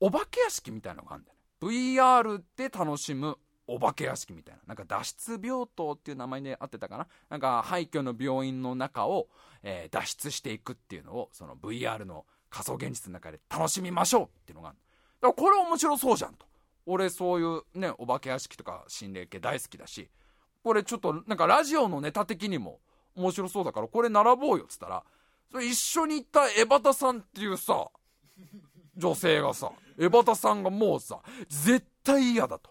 [0.00, 1.96] お化け屋敷みたいなのがあるんだよね。
[1.98, 4.60] VR で楽しむお化け屋敷みたいな。
[4.66, 7.06] なんか脱出病棟っていう名前で合ってたかな。
[7.30, 9.28] なんか廃墟の病院の中を、
[9.62, 14.78] えー、脱出していくっていうのをその VR の仮想現実の中で楽しみましょうっていうのがある
[15.20, 16.46] だからこれ面白そうじゃんと。
[16.86, 20.08] 俺そういうねお化け屋敷とか心霊系大好きだし
[20.66, 22.80] これちょっとなんかラジオのネタ的にも
[23.14, 25.04] 面白そうだからこれ並ぼうよっつったら
[25.52, 27.86] それ一緒に行った江端さんっていうさ
[28.96, 32.70] 女性がさ江端さんがもうさ絶対嫌だと。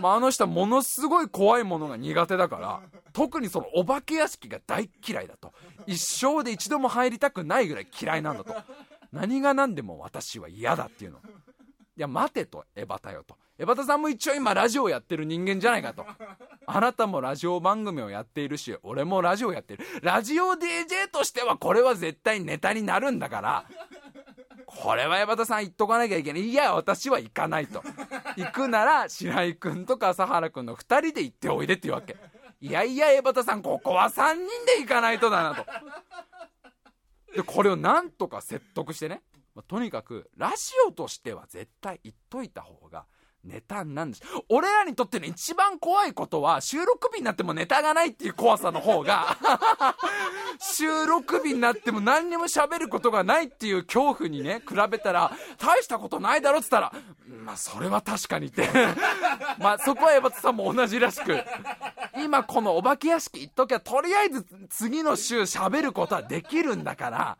[0.00, 2.80] まあ、あの人はものすごい怖いものが苦手だから
[3.12, 5.52] 特にそのお化け屋敷が大嫌いだと。
[5.86, 8.54] 一生で一度も入りたくないぐらい嫌いなんだと。
[9.12, 11.18] 何が何でも私は嫌だっていうの。
[11.18, 13.36] いや待てとエバタよと。
[13.60, 16.06] エバタさんも一応今ラジオやってる人間じゃないかと
[16.66, 23.64] あなたもラジオ番組をやっているし俺もラジオやってるラジオ DJ としてはこれは絶対ネタになるんだから
[24.64, 26.42] これは山田さん言っとかなきゃいけない。
[26.42, 27.82] いや、私は行かないと。
[28.36, 32.16] 行くなら、白井君とか朝原君の2人で行っておいでっていうわけ。
[32.60, 35.66] いやいや、江端さん、ここは3人で行かないとだなと。
[37.34, 39.22] で、これをなんとか説得してね。
[39.56, 43.06] まあ、とにかく、ラジオとしては絶対言っといた方が、
[43.44, 44.22] ネタなんです。
[44.48, 49.38] 俺らにとっての一番怖いことは、収録日になってもネタがないっていう怖さの方が
[50.60, 56.92] 収録日になっても何にも喋ることがないっていう恐怖にね、比べたら、大したことないだろっつったら、
[57.26, 58.68] まあ、それは確かにって。
[59.58, 61.42] まあ、そこは江端さんも同じらしく、
[62.18, 67.38] 今このお化け屋敷行っときゃ、とりあえず次の週喋ることはできるんだから、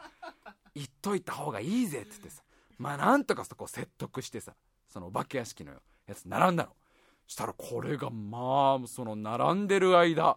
[0.75, 2.43] 言っといた方がいいぜって言ってさ、
[2.79, 4.55] まあ、なんとかそこを説得してさ、
[4.89, 5.81] そのお化け屋敷のよ。
[6.11, 6.70] やつ並んだの。
[7.27, 10.37] したらこれがまあその並んでる間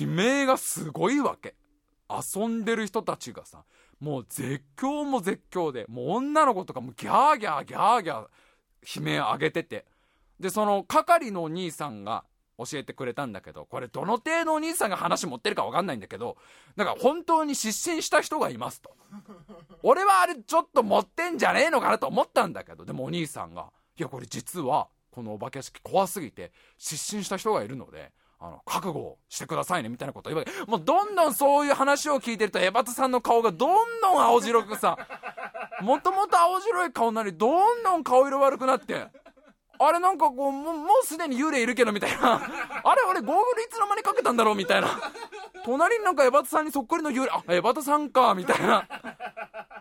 [0.00, 1.54] 悲鳴がすごいわけ。
[2.10, 3.64] 遊んでる人たちがさ
[4.00, 9.86] もう絶叫も絶叫でもう女の子とかもギャーギャーギャーギャー悲鳴上げてて。
[10.40, 12.24] でその係のお兄さんが
[12.58, 16.36] 教えてくれたんだけどこれどの程度お兄さんが話持ってるか分かんないんだけど
[16.76, 18.90] なんか本当に失神した人がいますと。
[19.82, 34.96] 俺はあれちょっと持ってんじゃねえのかなと思ったんだけどでもお兄さんがいやこれ実はこのお化け屋敷怖すぎて失神した人がいるのであの覚悟してくださいねみたいなこと言われもうどんどんそういう話を聞いてるとエバタさんの顔がどんどん青白くさ
[35.80, 39.06] もともと青白い顔なりどんどん顔色悪くなって
[39.86, 42.34] あれなんかこうもうもうすでに幽霊いるけどみたいな。
[42.84, 44.88] あれ俺ゴーグルいつの間にかけたんだろうみたいな。
[45.64, 48.86] 隣になんかエバタさんにそっくりの幽霊あエバタさんかみたいな。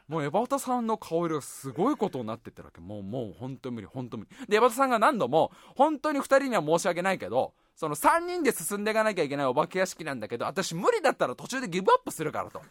[0.08, 2.82] もうエバタさんの顔色がすごいことになってってるわけ。
[2.82, 4.48] もうもう本当無理本当無理。
[4.48, 12.62] でエバタさんが何度も本当に2人には申し訳ないけどその3人で進んでいかなきゃいけないお化け屋敷なんだけど私無理だったら途中でギブアップするからと。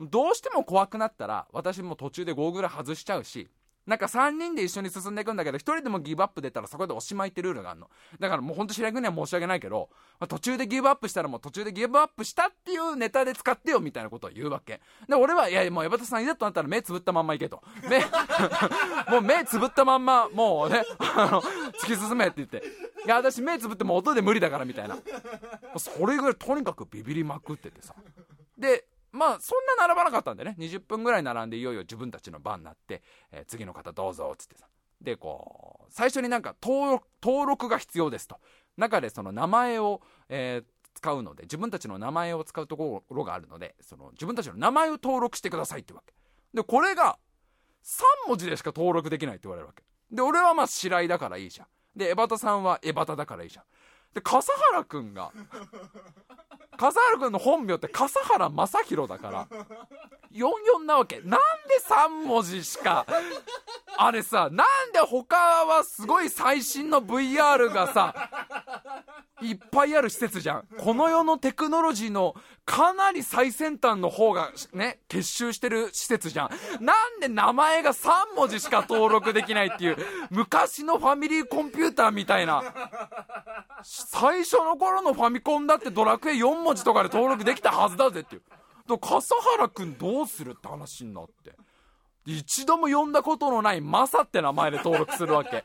[0.00, 3.48] どうしても怖くなったら私も途中でゴーグル外しちゃうし
[3.88, 7.88] なんか3人で一緒に進んでいくんだけど、1人でもギブアップ出たらそこでおしまいってルールがあるの。
[8.20, 9.88] だからもうほんと白井君には申し訳ないけど、
[10.20, 14.82] まあ、途中でギブアップしたらもう途中でギブアップしたっていうネタで使ってよみたいなことを言うわけ。
[15.08, 17.62] で、俺は、いや、もう山田さんいざとなったら目つぶったまんま行けと。
[17.88, 18.00] 目、
[19.10, 21.40] もう目つぶったまんま、もうね、 あの、
[21.80, 22.62] 突き進めって言って。
[23.06, 24.98] いや、私目つぶっても音で無理だからみたいな。
[25.78, 27.94] それぐらいとにかくビビりまくっててさ。
[28.58, 30.56] で、まあそんな並ばなかったんでね。
[30.58, 34.66] 20分ぐらい並んでいよいよ自分たちの番になって、えー、次の方どうぞっつってさ。
[35.00, 38.38] でこう最初になんか登録が必要ですと。
[38.76, 46.14] 中でその名前を、えー、使うので自分たちの名前を使うところがあるのでその自分たちの名前を登録してくださいってわけ。
[46.54, 47.18] でこれが
[47.84, 49.82] 3文字でしか登録できないって言われるわけ。
[50.10, 51.66] で俺はまあ白井だからいいじゃん。
[51.96, 53.64] で江端さんは江端だからいいじゃん。
[54.18, 55.30] で笠原君が。
[56.76, 59.48] 笠原君の本名って笠原正宏だから。
[60.32, 61.20] 44なわけ。
[61.20, 61.38] なんで
[61.88, 63.06] 3文字しか
[63.96, 68.14] あれさなんで他はすごい最新の VR がさ
[69.40, 70.68] いっぱいある施設じゃん。
[70.78, 76.50] この世のテクノロジーのかなり最先端の方がね結集してる施設じゃん。
[76.84, 79.96] なんで名前が3文字しか登録できないっていう
[80.30, 82.62] 昔のファミリーコンピューターみたいな。
[83.82, 88.42] 施最初の頃のファミコンだってドラクエ4文字とかで登録できたはずだぜっていう。
[88.86, 91.52] と笠原君どうするって話になって。
[92.24, 95.62] 一度も呼んだことのないマサって名前で登録するわけ。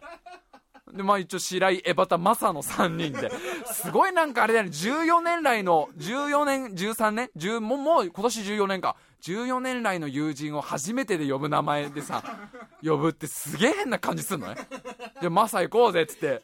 [0.92, 3.32] でまあ一応白井江端マサの3人で。
[3.66, 4.72] すごいなんかあれだよね。
[4.72, 8.98] 14年来の14年13年？10ももう今年14年か。
[9.22, 12.22] 14年来の友人を初めてで呼ぶ名前でさ
[12.84, 14.58] 呼ぶってすげえ変な感じすんのね。
[15.22, 16.44] でマサ行こうぜっつって。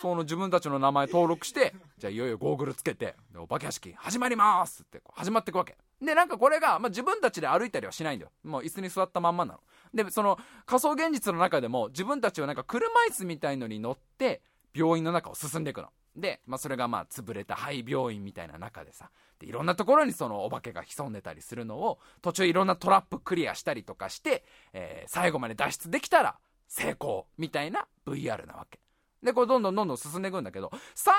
[0.00, 8.32] その自分たちの名前登録して じゃあいよいよゴーグルつけてお化け屋敷始まりますって始まっていくわけで、なんかこれが、まあ、自分たちで歩いたりはしないんだよ。
[8.44, 9.60] もう椅子に座ったまんまなの。
[9.92, 14.42] で、その仮想現実の中でも自分たちはなんか車椅子みたいのに乗って
[14.74, 15.88] 病院の中を進んでいくの。
[16.14, 28.80] で、まあ、それがまあ潰れた廃病院みたいな中でさでいろんなところにそのお化けが潜んでたりするのを途中いろんなトラップクリアしたりとかして、えー、最後まで脱出できたら成功みたいな VR なわけ。
[29.22, 31.10] で、これどんどんどんどん進んでいくんだけど、3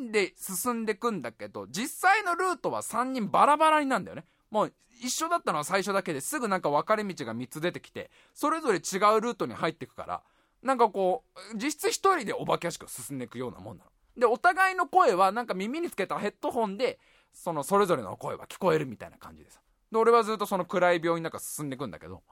[0.00, 4.24] 人で進んでいくんだけど、実際のルートは3人バラバラになんだよね。
[4.50, 10.22] もう一緒だったのは最初だけですぐなんか分かれ道が3つ出てきて、それぞれ違うルートに入っていくから、
[10.62, 13.90] なんかこう、実質1人でお化け屋敷を進んでいくようなもんなの。
[14.16, 16.98] で、お互いの声はなんか耳につけたヘッドホンで、
[17.32, 19.60] そのそれぞれの声は聞こえるみたいな感じでさ。
[19.92, 22.22] で、俺はずっとその暗い病院の中進んでいくんだけど、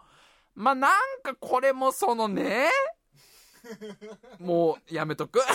[0.54, 2.70] まあ、なんかこれもそのね、
[4.38, 5.40] もうやめとく。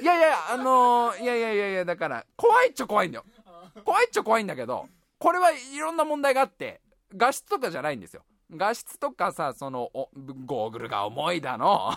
[0.00, 3.24] いやいやあのー、いやいやいやいやだから怖いっちゃ怖いんだよ。
[3.84, 6.80] 怖いっちゃ怖いんだけどこれはいろんな問題があって
[7.16, 8.22] 画質とかじゃないんですよ
[8.56, 9.90] 画質とかさその
[10.46, 11.92] ゴーグルが重いだの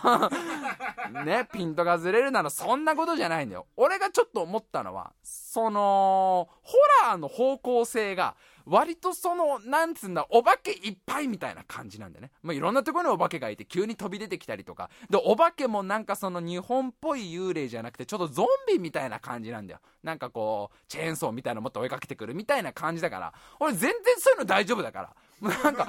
[1.25, 8.35] ねピントがずれるなのそんなことじゃないんだよ俺がちょっと思ったのはそのホラーの方向性が
[8.69, 12.31] 割とその、なんつうんだ、お化けいっぱいみたいな感じなんだよね。
[12.43, 14.89] まあ、いろんなところにお化けがいて、急に飛び出てきたりとか。
[15.09, 19.79] で、お化けもなんかその日本っぽい幽霊じゃなくて、ちょっとゾンビみたいな感じなんだよ。
[20.03, 25.15] なんかこう、チェーンソーみたいなのもっと追いかけてくるみたいな感じだから、俺全然そういうの大丈夫だから。
[25.41, 25.87] なんか、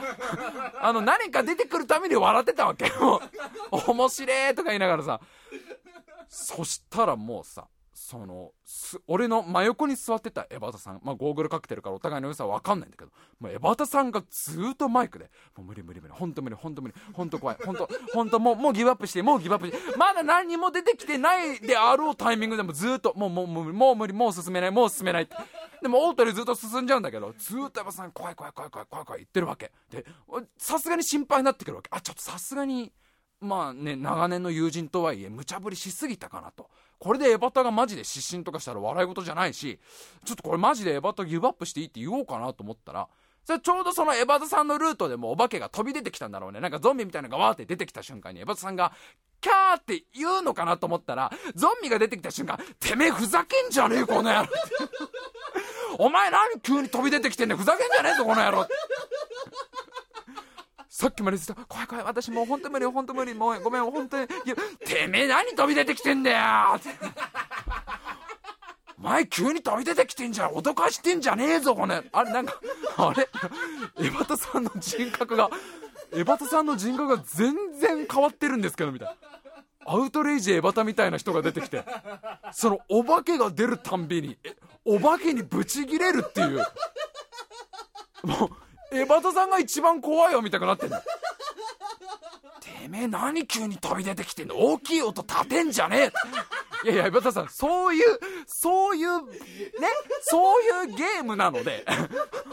[0.80, 3.22] あの、何か出てくるために笑ってたわけよ。
[3.70, 5.20] 面白えとか言いながらさ。
[6.28, 7.66] そしたらもうさ、
[8.00, 8.52] その
[9.08, 16.94] 俺の真横に座ってたエバタさん、まあ、ゴーグルかけてるからお互いの良さは分かんないんだけど、まあ、エバタさんがずっとマイクで「もう無理無理無理本当無理本当無理。
[17.12, 17.56] 本当怖い。
[17.64, 19.96] 本当本当もうもうギブアップしてもうギブアップして。
[19.98, 25.36] まだ何も出てきてないであろうタイミングでもずっともうもうもうもう無理もう進めないもう進めないって。
[25.82, 29.72] でもオートでずっと進んじゃうんだけどずっとエバタさん怖い怖い怖い怖い怖い怖い言ってるわけ。
[29.90, 30.06] で
[30.56, 31.88] さすがに心配になってくるわけ。
[31.92, 32.92] あちょっとさすがに
[33.40, 36.70] まあね長年の友人とはいえ無茶ぶりしすぎたかなと。
[36.98, 39.78] これでエバタがマジで失神とかしたら笑い事じゃないし、
[40.24, 43.08] ちょっとこれマジでエバタギブアップしていいって言おうかなと思ったら、
[43.44, 46.60] それちょうどそのエバタさんのルートでもお化けが飛び出てきたんだろうね。
[46.60, 48.92] なんかゾンビみたいなのがわーって出てきた瞬間にエバタさんが、
[49.40, 54.48] キャーって言うのかなと思ったら、ゾンビが出てきた瞬間、てめえふざけんじゃねえ、この野郎。
[55.98, 58.66] お前何急に飛び出てきてんねん、ふざけんじゃねえぞ、この野郎。
[60.98, 66.38] さっきまで言ってた、怖い怖い、私もう本当無理、本当無理、もうごめん、本当に、いや、てめえ何飛び出てきてんだよ
[66.74, 66.88] って。
[68.96, 72.02] 前急に飛び出てきてんじゃん、脅かしてんじゃねえぞ、これ。
[72.10, 72.60] あれ、なんか、
[72.96, 73.28] あれ、
[74.04, 75.50] エバタさんの人格が、
[76.16, 79.16] エバタさんの人格が全然変わってるんですけど、みたい。
[79.86, 81.84] アウトレイジエバタみたいな人が出てきて、
[82.50, 84.36] そのお化けが出るたんびに、
[84.84, 86.66] お化けにブチギレるっていう。
[88.24, 90.96] もう、エバタさんが一番怖いよみたいになってんの？
[90.98, 91.04] て
[92.88, 94.56] めえ何急に飛び出てきてんの？
[94.56, 96.10] 大きい音立てんじゃね
[96.84, 98.04] えいやいや、エバタさん、そういう、
[98.46, 99.34] そういう、ね、
[100.22, 101.84] そういうゲームなので、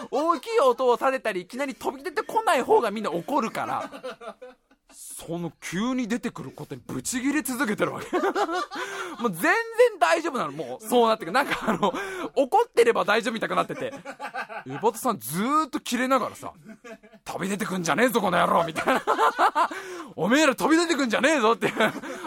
[0.09, 3.91] 大きい音をされたり、いきなり飛び出てこない方がみんな怒るから、
[4.95, 8.07] その急に出てくることにブチギレ続けてるわけ。
[9.21, 9.53] もう全然
[9.99, 10.51] 大丈夫なの。
[10.51, 11.31] もうそうなってくる。
[11.31, 11.93] なんかあの
[12.35, 13.93] 怒ってれば大丈夫みたくなってて。
[14.67, 16.51] エバタさんずーっとキレながらさ
[17.23, 19.01] 飛び出てくんじゃねえぞこの野郎みたいな
[20.15, 21.71] おめえら飛び出てくんじゃねえぞって。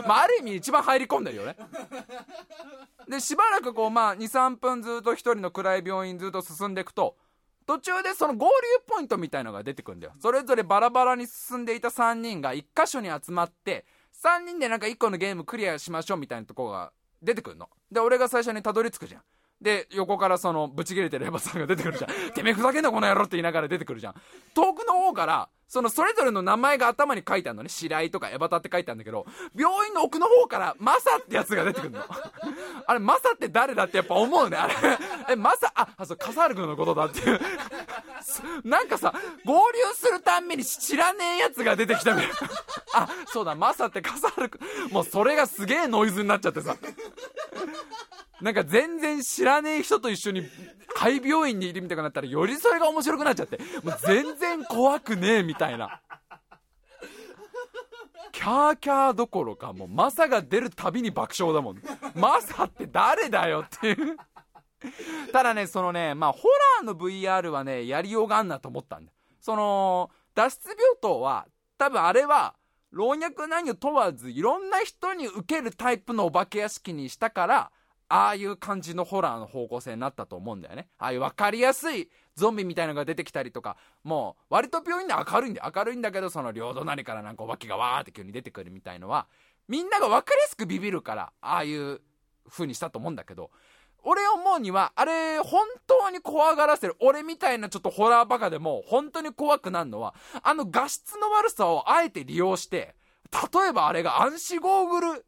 [0.07, 1.57] まあある意味一番入り込んでるよね。
[3.09, 7.16] でしばらくこうまあ23分ずっと一人の暗い病院ずっと進んでいくと
[7.68, 8.52] 途中でその合流
[8.87, 10.14] ポイントみたいのが出てくるんだよ。
[10.18, 13.85] それぞれバラバラに進んでいた3人が1箇所に集まって
[14.24, 17.68] 3人でなんか1個のゲームクリアしましょうみたいなとこが出てくるの。
[17.92, 19.22] で俺が最初にたどり着くじゃん。
[19.61, 22.32] で横からそのブチ切れてるエヴァさんが出てくるじゃん。
[22.32, 24.14] てめえふざけんなこの野郎って言いながら出てくるじゃん。
[24.55, 27.68] 遠くの方からそのそれぞれの名前が頭に書いてあるのね。
[27.68, 32.00] 白井とかエバタって書いてあるんだけど病院の奥の方からマサってやつが出てくるの。
[32.86, 34.56] あれマサって誰だってやっぱ思うね。
[34.56, 34.74] あれ
[35.30, 37.40] えマサああそう笠原君のことだっていう。
[38.64, 39.12] なんかさ
[39.44, 42.36] 合流するたんびに知らねえやつが出てきたみたいな。
[42.94, 44.60] あそうだマサって笠原君
[44.90, 46.76] もうそれがすげえノイズになっちゃってさ。
[48.41, 50.45] なんか全然知らねえ人と一緒に
[50.95, 53.59] 廃病院にいるみたいになったらよりそれが面白くなっちゃって。
[53.82, 56.01] もう全然怖くねえみたいな。
[58.32, 61.82] キャーキャーどころかもうマサが出るたびに爆笑だもん。
[62.14, 64.16] マサって誰だよっていう。
[65.32, 66.49] ただねそのねまあホ
[66.82, 69.12] ラーの VR はねやりようがあんなと思ったんだ。
[69.41, 71.47] その脱出病棟は
[71.78, 72.55] 多分あれは
[72.91, 77.70] 老若男女問わずいろんな人に受けるタイプのお化け屋敷にしたから
[78.09, 80.88] ああいう感じのホラーの方向性になったと思うんだよね。
[80.98, 89.26] ああいう分かりやすいゾンビみたいなのが出てきたりとか、もう割と病院で明るいんで、明るいんだけど、その両隣からなんかお化けがわーって急に出てくるみたいのは、
[89.68, 92.00] みんなが分かりやすくビビるから、ああいう
[92.48, 93.50] 風にしたと思うんだけど、
[94.02, 96.96] 俺思うには、あれ、本当に怖がらせる。
[97.00, 102.94] 俺みたいなちょっとホラーバカでも、本当に怖くなるのは、あの画質の悪さをあえて利用して、
[103.52, 105.24] 例えばあれが暗視ゴーグル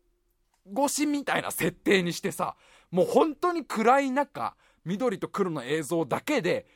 [0.73, 2.57] 越しみたいな設定にしてさ、
[2.91, 6.67] もう本当に暗い中、緑と黒の映像だけで、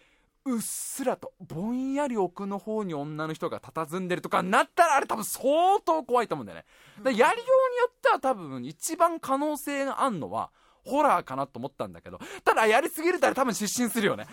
[0.44, 6.66] うっすらと、ぼんやり奥の方に女の人が佇んでるとかなったら、あれ多分相当怖いと思うんだよね。
[7.02, 10.50] だやりようによっては多分一番可能性があるのは、
[10.85, 14.26] ホラーかなと思ったんだけど、ただやりすぎるたら多分失神するよね。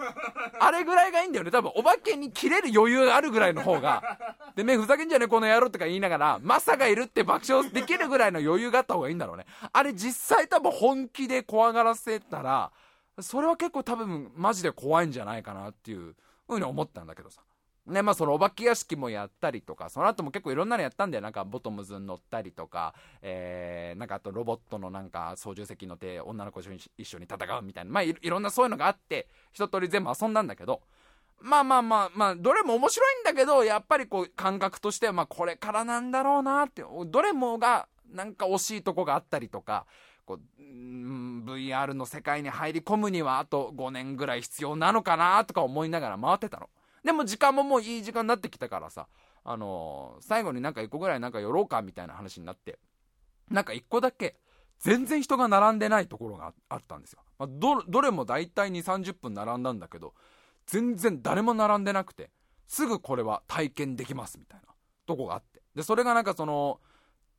[0.58, 1.50] あれぐらいがいいんだよね。
[1.50, 4.18] 多分お化けに切れる余裕があるぐらいの方が。
[4.56, 9.46] で、目ふざけんじゃねえこの野郎とか言いながら、マサがいるって爆笑できるぐらいの余裕があった方がいいんだろうね。
[9.72, 12.72] あれ実際多分本気で怖がらせたら、
[13.20, 16.14] それは結構多分マジで怖いんじゃないかなっていう
[16.46, 17.42] ふうに思ったんだけどさ。
[17.86, 21.22] ね、まあそのお化け屋敷もやったりとか、その後も結構いろんなのやったんだよ。
[21.22, 30.82] なんかボトムズに乗ったりとか、えー、なんかあとロボットのなんか操縦席乗って女の子と一緒に戦うみたいな、まあいろんなそういうのがあって、一通り全部遊んだんだけど、
[31.40, 39.86] まあまあまあまあ、どれも面白いんだけど、やっぱりこう感覚としてはまあこれからなんだろうなって、どれもがなんか惜しいとこがあったりとか、
[40.26, 46.68] こう、VR の世界に入り込むにはあと5年ぐらい必要なのかなとか思いながら回ってたの。
[47.04, 49.08] でも時間ももういい時間になってきたからさ、
[49.44, 52.78] あのー、最後になんか1個ぐらいなんか寄ろうかみたいな話になって、
[53.50, 54.36] なんか1個だけ、
[54.78, 57.20] 全然人が並んでないところがあったんですよ。
[57.38, 60.14] まあ、ど、どれも大体2、30分並んだんだけど、
[60.66, 62.30] 全然誰も並んでなくて、
[62.66, 64.72] すぐこれは体験できますみたいな
[65.06, 65.62] とこがあって。
[65.74, 66.80] で、それがなんかその、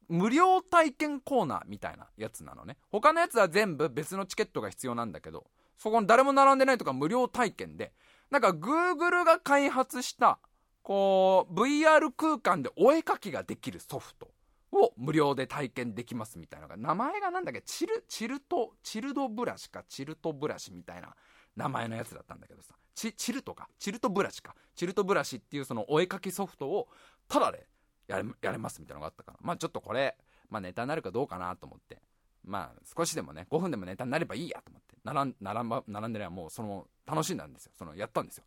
[0.07, 2.77] 無料体験コーナーみたいなやつなのね。
[2.91, 5.47] 他のやつは全部別のチケットが必要なんだけど、
[5.77, 7.93] そこに誰も並んでないとか無料体験で、
[8.31, 10.39] なんか Google が開発した、
[10.81, 14.29] こう、VR 空間でお絵描きができるソフト
[14.71, 21.13] を無料で体験できますみたいなのが、名前がなんだっけ、チル、チルト、チルドブラシか、チルトブラシみたいな
[21.57, 26.87] 名前のやつだったんだけどさ、チ、チルトか、チルトブラシか、チルトブラシっていうそのお絵描きソフトを、
[27.27, 27.67] ただで
[28.07, 30.15] やれ、やれますみたいなのがあったから、まあちょっとこれ、
[30.49, 32.01] まあネタになるかどうかなと思って、
[32.45, 37.71] まあ少しでもね、5分でもネタになればいいやと思って、並ん、並んば、並んでりゃもうその、楽しんだんですよ。
[37.77, 38.43] その、やったんですよ。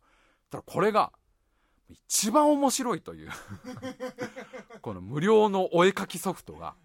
[0.49, 1.11] ただこれが、
[1.89, 3.29] 一番面白いという
[4.81, 6.75] この無料のお絵描きソフトが、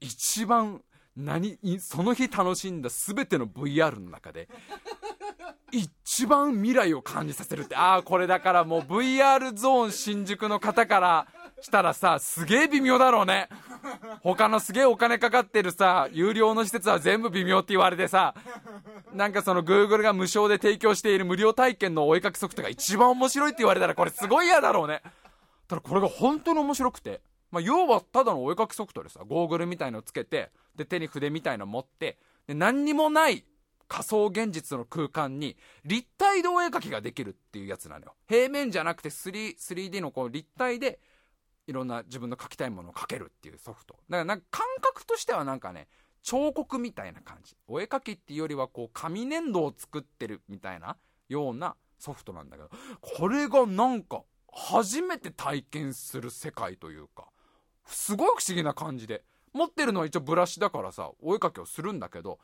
[0.00, 0.82] 一番、
[1.16, 4.48] 何、その日楽しんだ全ての VR の中で、
[5.70, 11.26] 一番未来を感じさせるって、ああ、これだからもう VR ゾーン新宿の方から
[11.60, 13.48] したらさ、すげえ微妙だろうね。
[14.22, 18.34] 他のすげえお金かかってるさ、有料の施設は全部微妙って言われてさ、
[19.14, 25.02] なんかその Google が無償で提供している無料体験のお絵かきソフトが一番面白いって言われたらこれすごい嫌だろうね。
[25.68, 27.20] ただこれが本当に面白くて、
[27.50, 33.44] まあ、要はただのお絵かきソフトでさ、ゴーグルみたいのつけて、で、手に筆みたいの持って、で、何にもない
[33.88, 38.14] 仮想現実の空間に立体でお絵かきができるっていうやつなのよ。
[38.26, 40.98] 平面じゃなくて 3, 3D のこう立体で
[41.66, 43.94] いろんな自分の描きたいものを描けるっていうソフト。
[43.94, 45.88] だからなんか感覚としてはなんかね、
[46.22, 47.56] 彫刻みたいな感じ。
[47.66, 50.96] お絵描きっていうよりはこう紙粘土を作ってるみたいな
[51.28, 57.28] ようなソフトなんだけど、これがなんか初めて体験する世界というか、
[57.86, 59.24] すごい不思議な感じで。
[59.52, 62.38] 持ってるのは一応ブラシだからさ、お絵描きをするんだけど、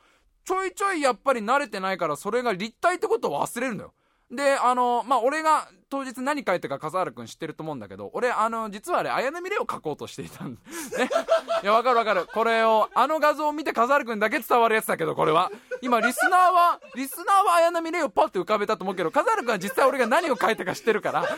[0.44, 3.94] ちょいちょいやっぱり慣れてないからそれが立体ってことを忘れるのよ。
[4.30, 10.52] で、あの、まあ、俺が当日何書いたか笠原くん知ってると思うんだけど、俺、あの、実はあれ、綾波レオ書こうとしていたん
[10.98, 11.08] ね。
[11.62, 12.26] いや、わかるわかる。
[12.26, 15.50] これを、あの画像を見て笠原くんだけ伝わるやつだけど、これは。
[15.80, 21.28] 今、リスナーは、リスナーは綾波レオパッて浮かべたと思うけど、笠原くんは実際俺が何を書いたか知ってるから、はっ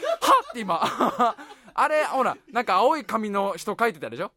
[0.50, 0.80] って今、
[1.74, 4.32] あれ、ほら、なんか青い髪の人書いてたでしょ？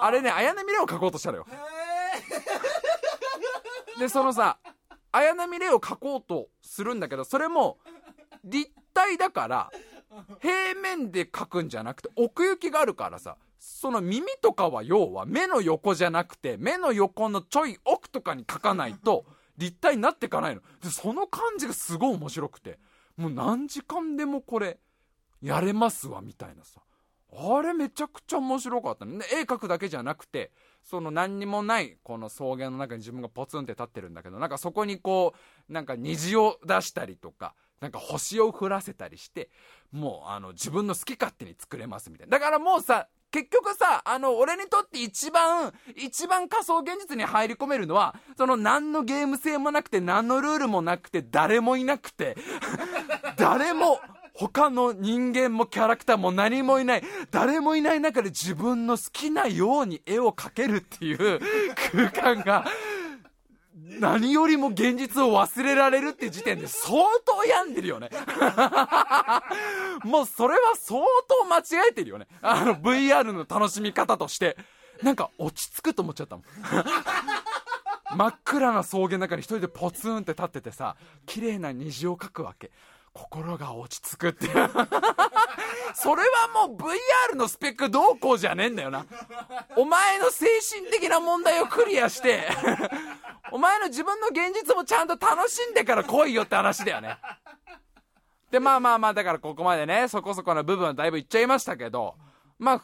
[0.00, 1.46] あれね、綾波レオ書こうとしたのよ。
[3.98, 4.56] で、そのさ、
[5.14, 7.78] 綾波レイを描こうとするんだけど、それも、
[8.42, 9.70] 立体だから、
[10.40, 19.24] 平面で描くんじゃなくて、奥行きがあるからさ、その耳とかは要は目の横じゃなくて、目の横のちょい奥とかに描かないと、
[19.56, 20.62] 立体になっていかないの。
[20.82, 22.80] で、その感じがすごい面白くて、
[23.16, 24.80] もう何時間でもこれ、
[25.40, 26.80] やれますわ、みたいなさ。
[27.36, 29.24] あれめちゃくちゃ面白かったね。
[29.32, 30.50] 絵描くだけじゃなくて、
[30.84, 35.34] その何にもないこの草原の中に自分がポツンって立ってるんだけど、なんかそこにこ
[35.68, 39.50] う、なんか虹を出したりとか、なんか星を降らせたりして、
[39.90, 42.38] もうあの自分の好き勝手に作れますみたいな。
[42.38, 52.36] だからもうさ、結局さ、あの、俺にとって一番、一番仮想現実に入り込めるのは、その何のゲーム性もなくて、何のルールもなくて、誰もいなくて、
[53.36, 54.00] 誰も、
[54.34, 61.40] 他の人間もキャラクターも何もいない、誰もいない中で自分の好きなように絵を描けるっていう
[61.92, 62.64] 空間が、
[64.00, 68.10] 何よりも現実を忘れられるって時点で相当病んでるよね。
[70.02, 72.26] もうそれは相当間違えてるよね。
[72.42, 74.56] あの VR の楽しみ方として。
[75.02, 76.44] なんか落ち着くと思っちゃったもん。
[78.16, 82.70] 真っ暗な草原の中に一人でポツンって立っててさ、綺麗な虹を描くわけ。
[83.14, 84.52] 心が落ち着くっていう
[85.94, 89.06] それはもう VR のスペックどうこうじゃねえんだよな。
[89.76, 92.48] お前の精神的な問題をクリアして
[93.52, 97.18] お前の自分の現実もちゃんと楽しんでから来いよって話だよね。
[98.50, 102.16] で、まあまあまあ、だからここまでね、そこそこの部分はだいぶいっちゃいましたけど、
[102.58, 102.82] まあ、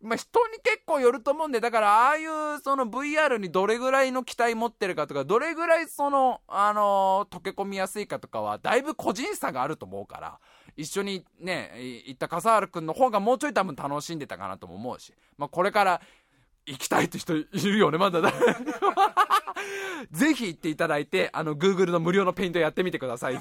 [0.00, 10.38] まあ、人に結構よると思うんで、だからああいうその VR にどれぐらいの期待持ってるかとか、どれぐらいその、あのー、溶け込みやすいかとかは、だいぶ個人差があると思うから、
[10.76, 11.72] 一緒にね、
[12.06, 16.00] 行った笠原くんの方がもうちょい多分楽しんでたかなとも思うし、まあ、これから
[16.64, 18.32] 行きたいって人いるよね、まだだ。
[20.12, 23.38] ぜひ行っていただいて、あの、Google の無料のペイントやってみてください。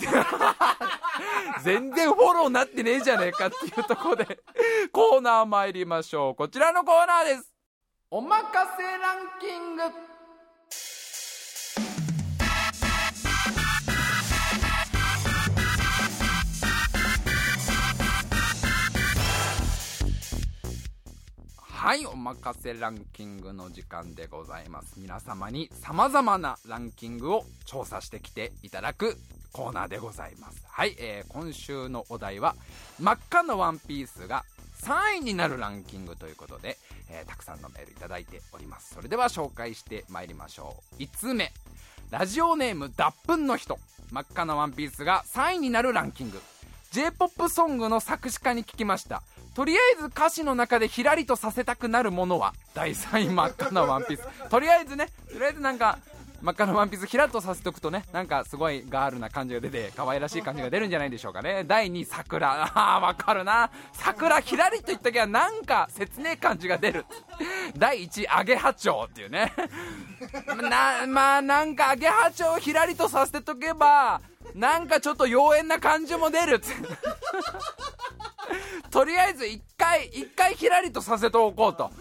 [1.64, 4.40] 全然フォローなってねえじゃねえかっていうところで、
[4.92, 6.36] コーナー参りましょう。
[6.36, 7.52] こちらのコーナーです。
[8.10, 10.07] おまかせランキング。
[21.88, 24.96] はい、おまかせランキングの時間でございます。
[24.98, 29.16] 皆様に様々なランキングを調査してきていただく
[29.54, 30.62] コーナーでございます。
[30.68, 32.58] はい、えー、今週のお題は、
[33.00, 34.44] 真っ赤のワンピースが
[34.82, 36.78] 3位になるランキングということで、
[37.10, 38.94] えー、たくさんのメールいただいております。
[38.94, 41.02] それでは紹介してまいりましょう。
[41.02, 41.54] 5つ目、
[42.12, 43.80] ラジオネーム脱粉の人、
[44.12, 46.42] 真っ赤なワンピースが3位になるランキング。
[46.92, 49.24] J-POP ソングの作詞家に聞きました。
[49.58, 52.54] とりあえず歌詞の中でひらりとさせたくなるものは？
[52.76, 54.50] 第3位真っ赤なワンピース。
[54.50, 55.98] とりあえずね、とりあえずなんか、
[56.44, 61.64] 真っ赤なワンピースひらっとさせておくとねなんかすごいガールな感じが出て可愛らしい感じが出るんじゃないでしょうかね。
[61.66, 62.66] 第2位桜。
[62.66, 63.72] あーわかるな。
[63.94, 67.06] 桜ひらりと言ったきゃなんか切ねえ感じが出る。
[67.76, 69.52] 第1位アゲハチョウっていうね。
[70.70, 74.22] なまあなんかアゲハチョウをひらりとさせておけば
[74.56, 76.62] なんかちょっと妖艶な感じも出る。
[78.90, 81.92] とりあえず一回一回ひらりとさせておこうと。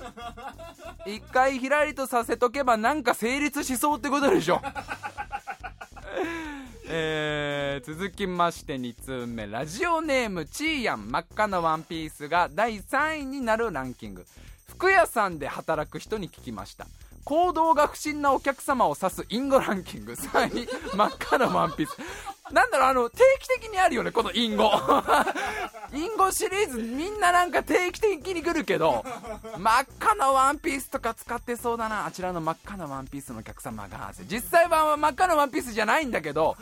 [1.06, 4.60] 一回ひらりとさせとけばなんか成立しそうってことでしょ。
[6.88, 9.46] えー、続きまして2通目。
[9.46, 14.24] ラジオネームちーやん真っ赤なワンピースが第3位になるランキング。
[14.68, 16.86] 服屋さんで働く人に聞きました。
[17.24, 20.12] 行動が不審なお客様を指すインゴランキング。
[20.12, 21.96] 3位真っ赤なワンピース。
[22.52, 24.70] なんだろうあの定期的にあるよねこのインゴ
[25.92, 29.04] インゴシリーズみんななんか定期的に来るけど
[29.58, 32.06] 真っ赤なワンピースとか使ってそうだな。
[32.06, 36.56] あちらの真っ赤なワンピースのお客様が実際は真っ赤なワンピースじゃないんだけど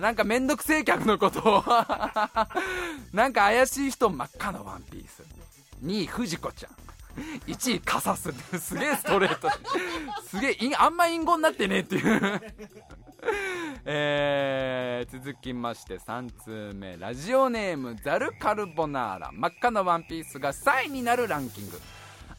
[0.00, 1.64] なんかめんどくせえ客のことを
[3.12, 5.22] なんか怪しい人真っ赤なワンピース。
[5.84, 6.72] 2位藤子ちゃん。
[7.46, 8.76] 1位カサスす。
[8.76, 9.48] げえストレート。
[10.28, 12.42] すげえあんま隠語になってねえっていう。
[13.84, 16.96] えー、続きまして3通目。
[16.96, 19.30] ラジオネームザルカルボナーラ。
[19.32, 21.80] 真っ赤なワンピースが3位になるランキング。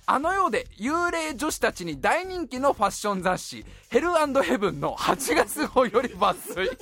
[0.06, 4.10] あの世で幽霊女子たちに大人気のファッション雑誌「ヘル
[4.44, 6.70] ヘブン」の8月号より抜粋。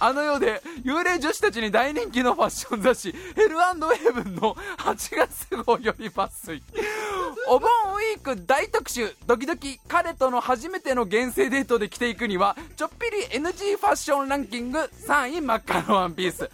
[0.00, 3.58] あの世で幽霊女子たちに大人気のファッション雑誌ヘル
[3.94, 6.62] ヘブンの8月号より抜粋。
[7.48, 9.14] お盆ウィーク大特集。
[9.26, 16.48] ドキドキ彼との初めての厳正デートで着ていくにはちょっぴり NG ファッションランキング3位真っ赤なワンピース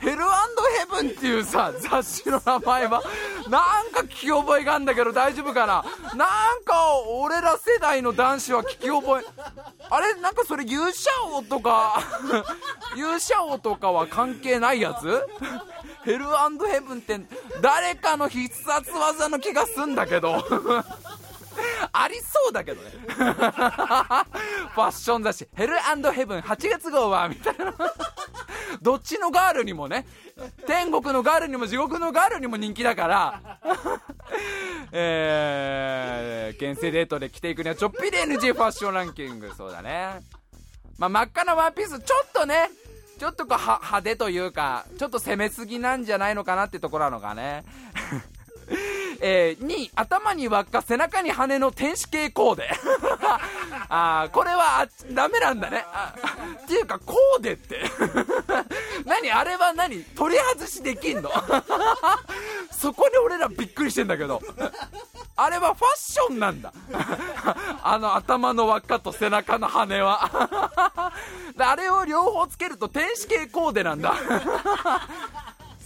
[0.00, 3.02] ヘルヘブンっていうさ雑誌の名前は
[3.48, 5.84] なんか聞き覚えがあるんだけど大丈夫かな？
[6.14, 6.26] な
[6.56, 9.24] んか俺ら世代の男子は聞き覚え
[9.90, 10.14] あれ？
[10.20, 12.02] なんかそれ勇者王とか
[12.96, 15.26] 勇者王とかは関係ないやつ？
[16.04, 16.24] ヘル
[16.70, 17.20] ヘブンって
[17.60, 20.44] 誰かの必殺技の気がすんだけど。
[21.92, 22.90] ありそうだけどね。
[22.90, 24.24] ファ
[24.74, 25.48] ッション雑誌。
[25.54, 25.74] ヘル
[26.12, 27.72] ヘブン8月号はみたいな。
[28.82, 30.06] どっちのガールにもね
[30.66, 33.58] 天国のガールにも地獄のガールにも人気だから
[34.92, 40.20] えー、厳正デートで着ていくにはちょっぴり NG ファッションランキングそうだね。
[40.98, 42.70] まあ真っ赤なワンピースちょっとね
[43.18, 47.64] ちょっとこう派手というかちょっと攻めすぎなんじゃないのかなってところなのかね。
[49.20, 52.70] えー、2、頭に輪っか、背中に羽の天使系コーデ。
[53.88, 55.84] あこれはダメなんだね。
[56.64, 57.82] っていうか、コーデって
[59.04, 61.30] 何あれは何取り外しできんの？
[62.70, 64.42] そこで俺らびっくりしてんだけど。
[65.38, 66.72] あれはファッションなんだ。
[67.82, 71.12] あの頭の輪っかと背中の羽は。
[71.58, 74.14] あれを両方つけると天使系コーデなんだ。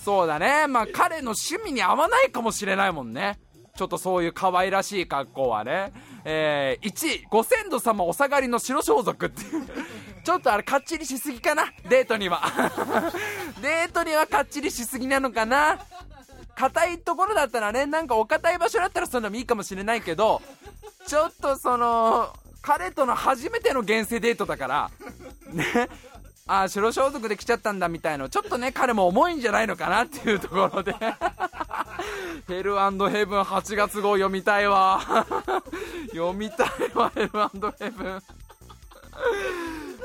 [0.05, 0.67] そうだね。
[0.67, 3.39] まあ彼の趣味に合わないかもしれないもんね。
[3.77, 5.93] ちょっとそういう可愛らしい格好はね。
[6.25, 9.67] えー、1位、ご先祖様お下がりの白装束っていう。
[10.23, 11.73] ちょっとあれかっちりしすぎかな？
[11.89, 12.43] デートには。
[13.63, 15.79] デートにはかっちりしすぎなのかな？
[16.57, 20.43] 硬いところだったらね、なんかお堅い場所だったらそんなのもいいかもしれないけど、
[21.07, 24.91] ちょっとその、彼との初めての現世デートだから、
[25.53, 25.89] ね、
[26.53, 30.93] あ白装束で来ちゃったんだみたいのちょっとね彼も重いんじゃないのかなっていうところで。
[32.49, 35.01] ヘルヘブン8月号読みたいわ。
[36.11, 37.31] 読みたいわヘル
[37.79, 38.23] ヘブン。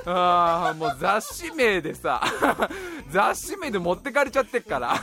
[0.05, 2.21] ああもう雑誌名でさ
[3.09, 4.99] 雑誌名で持ってかれちゃってっから。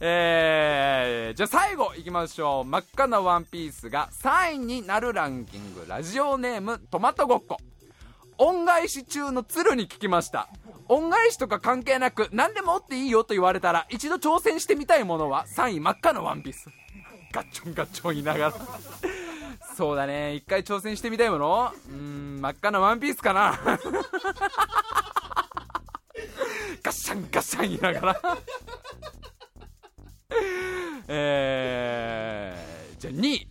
[0.00, 2.64] えー、じゃあ最後いきましょう。
[2.64, 5.84] 真っ赤なワンピースが3位になるランキング。
[5.86, 7.56] ラジオネームトマトごっこ。
[8.38, 10.48] 恩返し中の鶴に聞きました。
[10.88, 16.68] 恩返しとか関係なく何でもっていいよと言われたら一度挑戦してみたいものは3位真っ赤のワンピース。
[17.32, 18.54] ガッチョンガッチョン言いながら。
[19.76, 20.34] そうだね。
[20.34, 21.72] 一回挑戦してみたいもの？
[21.88, 23.58] うん真っ赤なワンピースかな。
[26.82, 28.20] ガッシャンガッシャン言いながら。
[31.08, 32.73] えー。
[33.04, 33.46] じゃあ2位、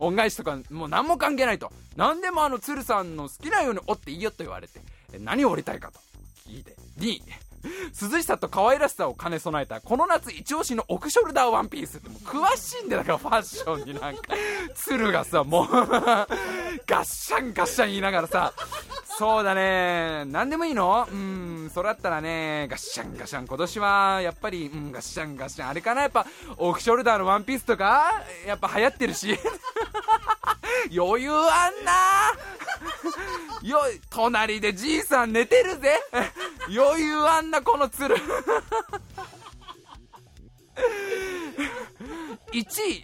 [0.00, 1.70] 恩返しとかもう何も関係ないと。
[1.94, 4.80] 何でもあの鶴さんの好きなように折っていいよと言われて、
[5.20, 6.00] 何を折りたいかと
[6.48, 6.74] 聞いて。
[6.98, 7.22] 2位、
[8.00, 11.98] 涼しさと可愛らしさを兼ね備えたこの夏一押しのオフショルダーワンピース。
[11.98, 14.22] ってもう詳しいんだだからファッションになんか。
[14.74, 18.52] 鶴がさもうガッシャンガッシャン言いながらさ。
[19.18, 20.24] そうだね。
[20.26, 21.08] 何でもいいの？
[21.10, 23.46] うんそれだったらねガッシャンガッシャン。
[23.46, 25.68] 今年はやっぱりうんガッシャンガッシャン。
[25.68, 26.02] あれかな？
[26.02, 26.26] やっぱ
[26.58, 29.38] オフショルダーのワンピースとかやっぱ流行ってるし。
[30.94, 31.92] 余裕あんな。
[33.62, 35.98] よ隣でじいさん寝てるぜ。
[36.68, 37.55] 余裕あんな。
[37.62, 38.16] この鶴。
[42.52, 43.02] 1位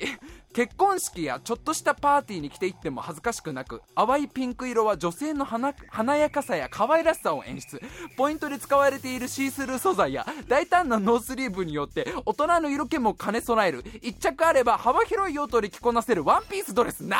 [0.53, 7.81] 結婚式やちょっとしたパーティーに着ていっても恥ずかしくなく淡いピンク色は女性の華やかさや可愛らしさを演出。
[8.17, 13.83] ポイントで使われているシースルー素材や大胆なノースリーブによって大人の色気も兼ね備える。
[13.83, 16.99] 1着あれば幅広い用途で着こなせるワンピースドレス。
[16.99, 17.17] 投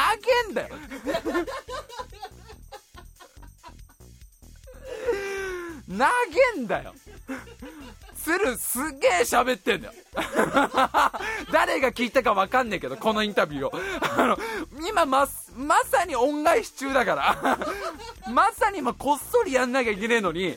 [0.47, 0.75] げんだよ
[5.89, 5.95] 投
[6.57, 6.95] げんだよ。
[8.17, 9.95] 鶴すげえ喋ってんだよ。
[11.51, 13.73] 誰が聞いたか分かんねえけどこのインタビューを。
[14.17, 14.39] あの
[14.89, 17.59] 今ままさに恩返し中だから。
[18.33, 20.57] まさに今こっそりやんなきゃいけねえのに。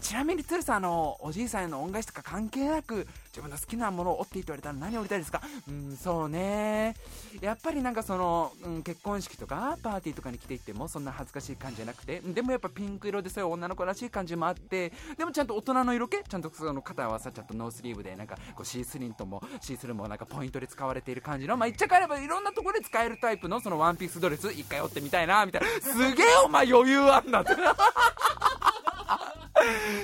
[0.00, 5.42] ちなみに鶴さんあのおじいさんへの恩返しとか関係なく自分の好きなものを折っていいと言われたら何を折りたいですか？
[5.68, 6.94] うんそうね。
[7.40, 12.20] やっぱりなんかその、うん、結婚式とかパーティーとかに来ていってもそんな恥ずかしい感じじゃなくて。
[12.20, 14.92] でもやっぱピンク色でそういう女の子らしい感じもあって。
[15.16, 16.22] でもちゃんと大人の色気？
[16.22, 21.56] ちゃんとその肩はさちゃんとノースリーブでなんかこうシースリントもシースルもなんかポイントで使われている感じの。
[21.56, 25.68] まあ、一着あればいろんなところで使えるタイプのそのワンピースドレス一回織ってみたいなみたいな。
[25.80, 27.42] すげえお前余裕あんな。
[27.42, 27.52] っ て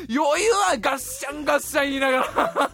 [0.09, 2.27] 余裕はガッシャンガッシャン言いながら。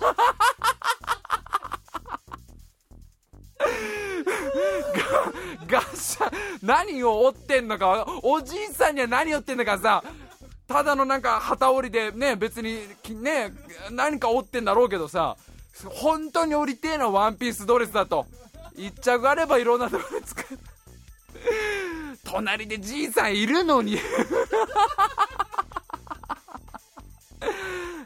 [5.66, 6.31] ガッシャン
[6.62, 10.03] 何を折ってんのかおじいさんには何折ってんのかさ
[10.66, 12.89] ただのなんか旗折りでね別に
[13.22, 13.53] ね
[13.91, 15.37] 何か折ってんだろうけどさ
[15.85, 18.26] 本当に折りてえのワンピースドレスだと。
[18.76, 20.57] 一着あればいろんなところで使え
[22.24, 23.99] 隣でじいさんいるのに。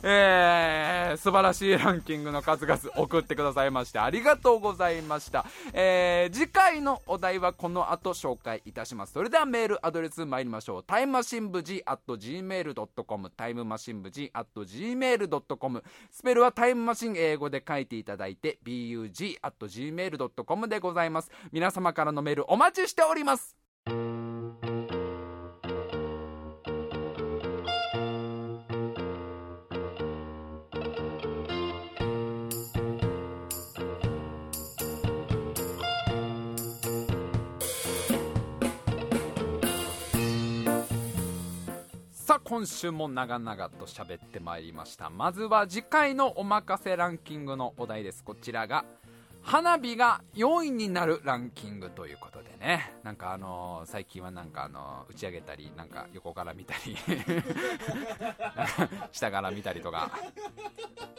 [0.06, 5.46] えー、素晴らしいランキングの数々送ってくださいましてありがとうございました。
[5.72, 9.14] えー、次回のお題はこの後紹介いたします。
[9.14, 10.84] それではメールアドレス参りましょう。
[10.84, 21.30] タイムマシン部 G at gmail.com タイムマシン部 G at gmail.com スペルはタイムマシン英語で書いていただいて bug at gmail.com でございます。
[21.50, 23.63] 皆様からのメールお待ちしております。
[42.44, 45.08] 今週も長々と喋ってまいりました。
[45.08, 48.22] まずは次回のおまかせランキングのお題です。
[48.22, 48.84] こちらが
[49.44, 52.94] 花火が4位になるランキングということでね。
[53.04, 56.96] なんかあのー、最近はなんかあのー、打ち上げたりなんか横から見たり。
[59.12, 60.10] 下から見たりとか。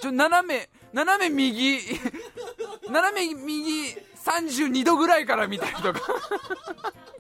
[0.02, 1.80] ちょ斜め斜め右。
[2.90, 3.90] 斜め右
[4.26, 6.02] 32度ぐらいから見たりとか。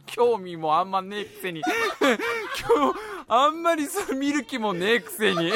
[0.07, 1.61] 興味もあんまねえくせに。
[2.01, 5.51] 今日あんまりそ見る気もねえくせに。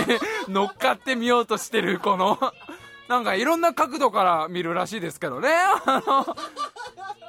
[0.48, 2.38] 乗っかってみようとしてるこの。
[3.10, 5.50] なんかいろんな角度から見るらしいですけどね。
[5.84, 6.38] あの、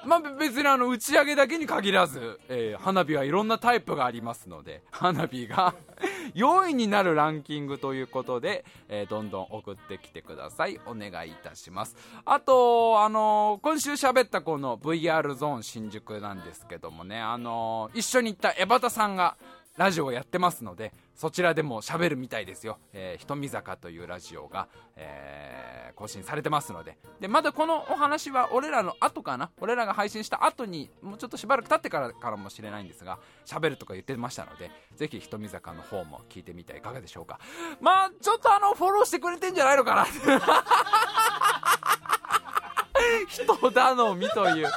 [0.05, 5.75] まあ、別にあの打ち上げだけに限らず、えー、花火はいろんなタイプがありますので、 花火が
[6.37, 10.79] 4位になるランキングということで、えー、どんどん送ってきてください。
[10.85, 11.97] お願いいたします。
[12.27, 19.39] あと、あのー、今週喋ったこの VR ゾーン新宿なんですけどもね、あの一緒に行った江端さんが、
[19.77, 26.99] ラジオをやってますのでそちらでも喋るみたいですよ、えー、ひとみ坂というラジオが、えー、更新されてますので。
[27.21, 29.51] でまだこのお話は俺らの後かな？
[29.61, 37.39] 俺らが配信した後にもうちょっとしばらく経ってからかもしれないんですが喋るとか言ってましたのでぜひひとみ坂の方も聞いてみてはいかがでしょうか。
[37.81, 40.07] まあちょっとあのフォローしてくれてんじゃないのかな？
[43.29, 44.69] 人頼みという。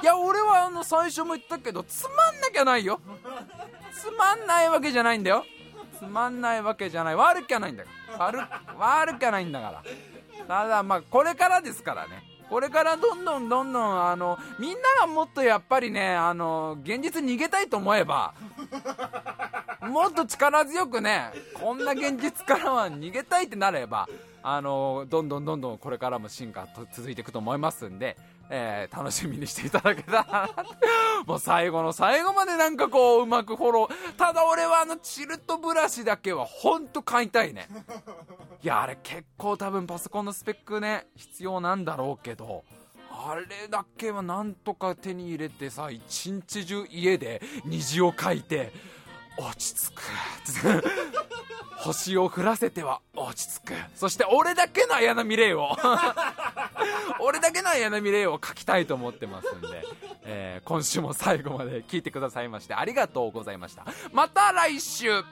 [0.00, 3.00] いや俺はあの最初も言ったけどつまんなきゃないよ。
[4.00, 5.44] つまんないわけじゃないんだよ。
[5.98, 7.16] つまんないわけじゃない。
[7.16, 7.88] 悪きゃないんだよ。
[8.18, 8.38] 悪
[8.78, 9.82] 悪きゃないんだから。
[10.46, 12.22] ただまあこれからですからね。
[12.48, 18.32] これからどんどんどんどんあのみんながもっとやっぱりねあの現実逃げたいと思えば
[19.82, 24.08] もっと力強くねこんな現実からは逃げたいってなれば
[24.42, 28.16] あのどんどんどんどんこれからも進化と続いていくと思いますんで
[28.50, 30.24] えー、楽しみにしていただけたら。
[30.24, 30.50] な
[31.26, 34.14] もう最後の最後までなんかこううまくフォロー。
[34.16, 37.68] ただ俺はあのチルトブラシだけは本当買いたいね。
[38.62, 42.64] いやあれ結構多分パソコンのスペックね必要なんだろうけど
[43.10, 48.72] あれだけはなんとか手に入れてさ一日中家で虹を描いて
[49.38, 50.02] 落ち着く。
[51.78, 53.74] 星を降らせては落ち着く。
[53.94, 55.76] そして俺だけの綾波レイを。
[57.20, 59.84] 俺だけの綾波レイを書きたいと思ってますんで、
[60.24, 63.86] えー、今週も最後まで聞いてくださいましてありがとうございました。
[64.12, 65.22] また来週。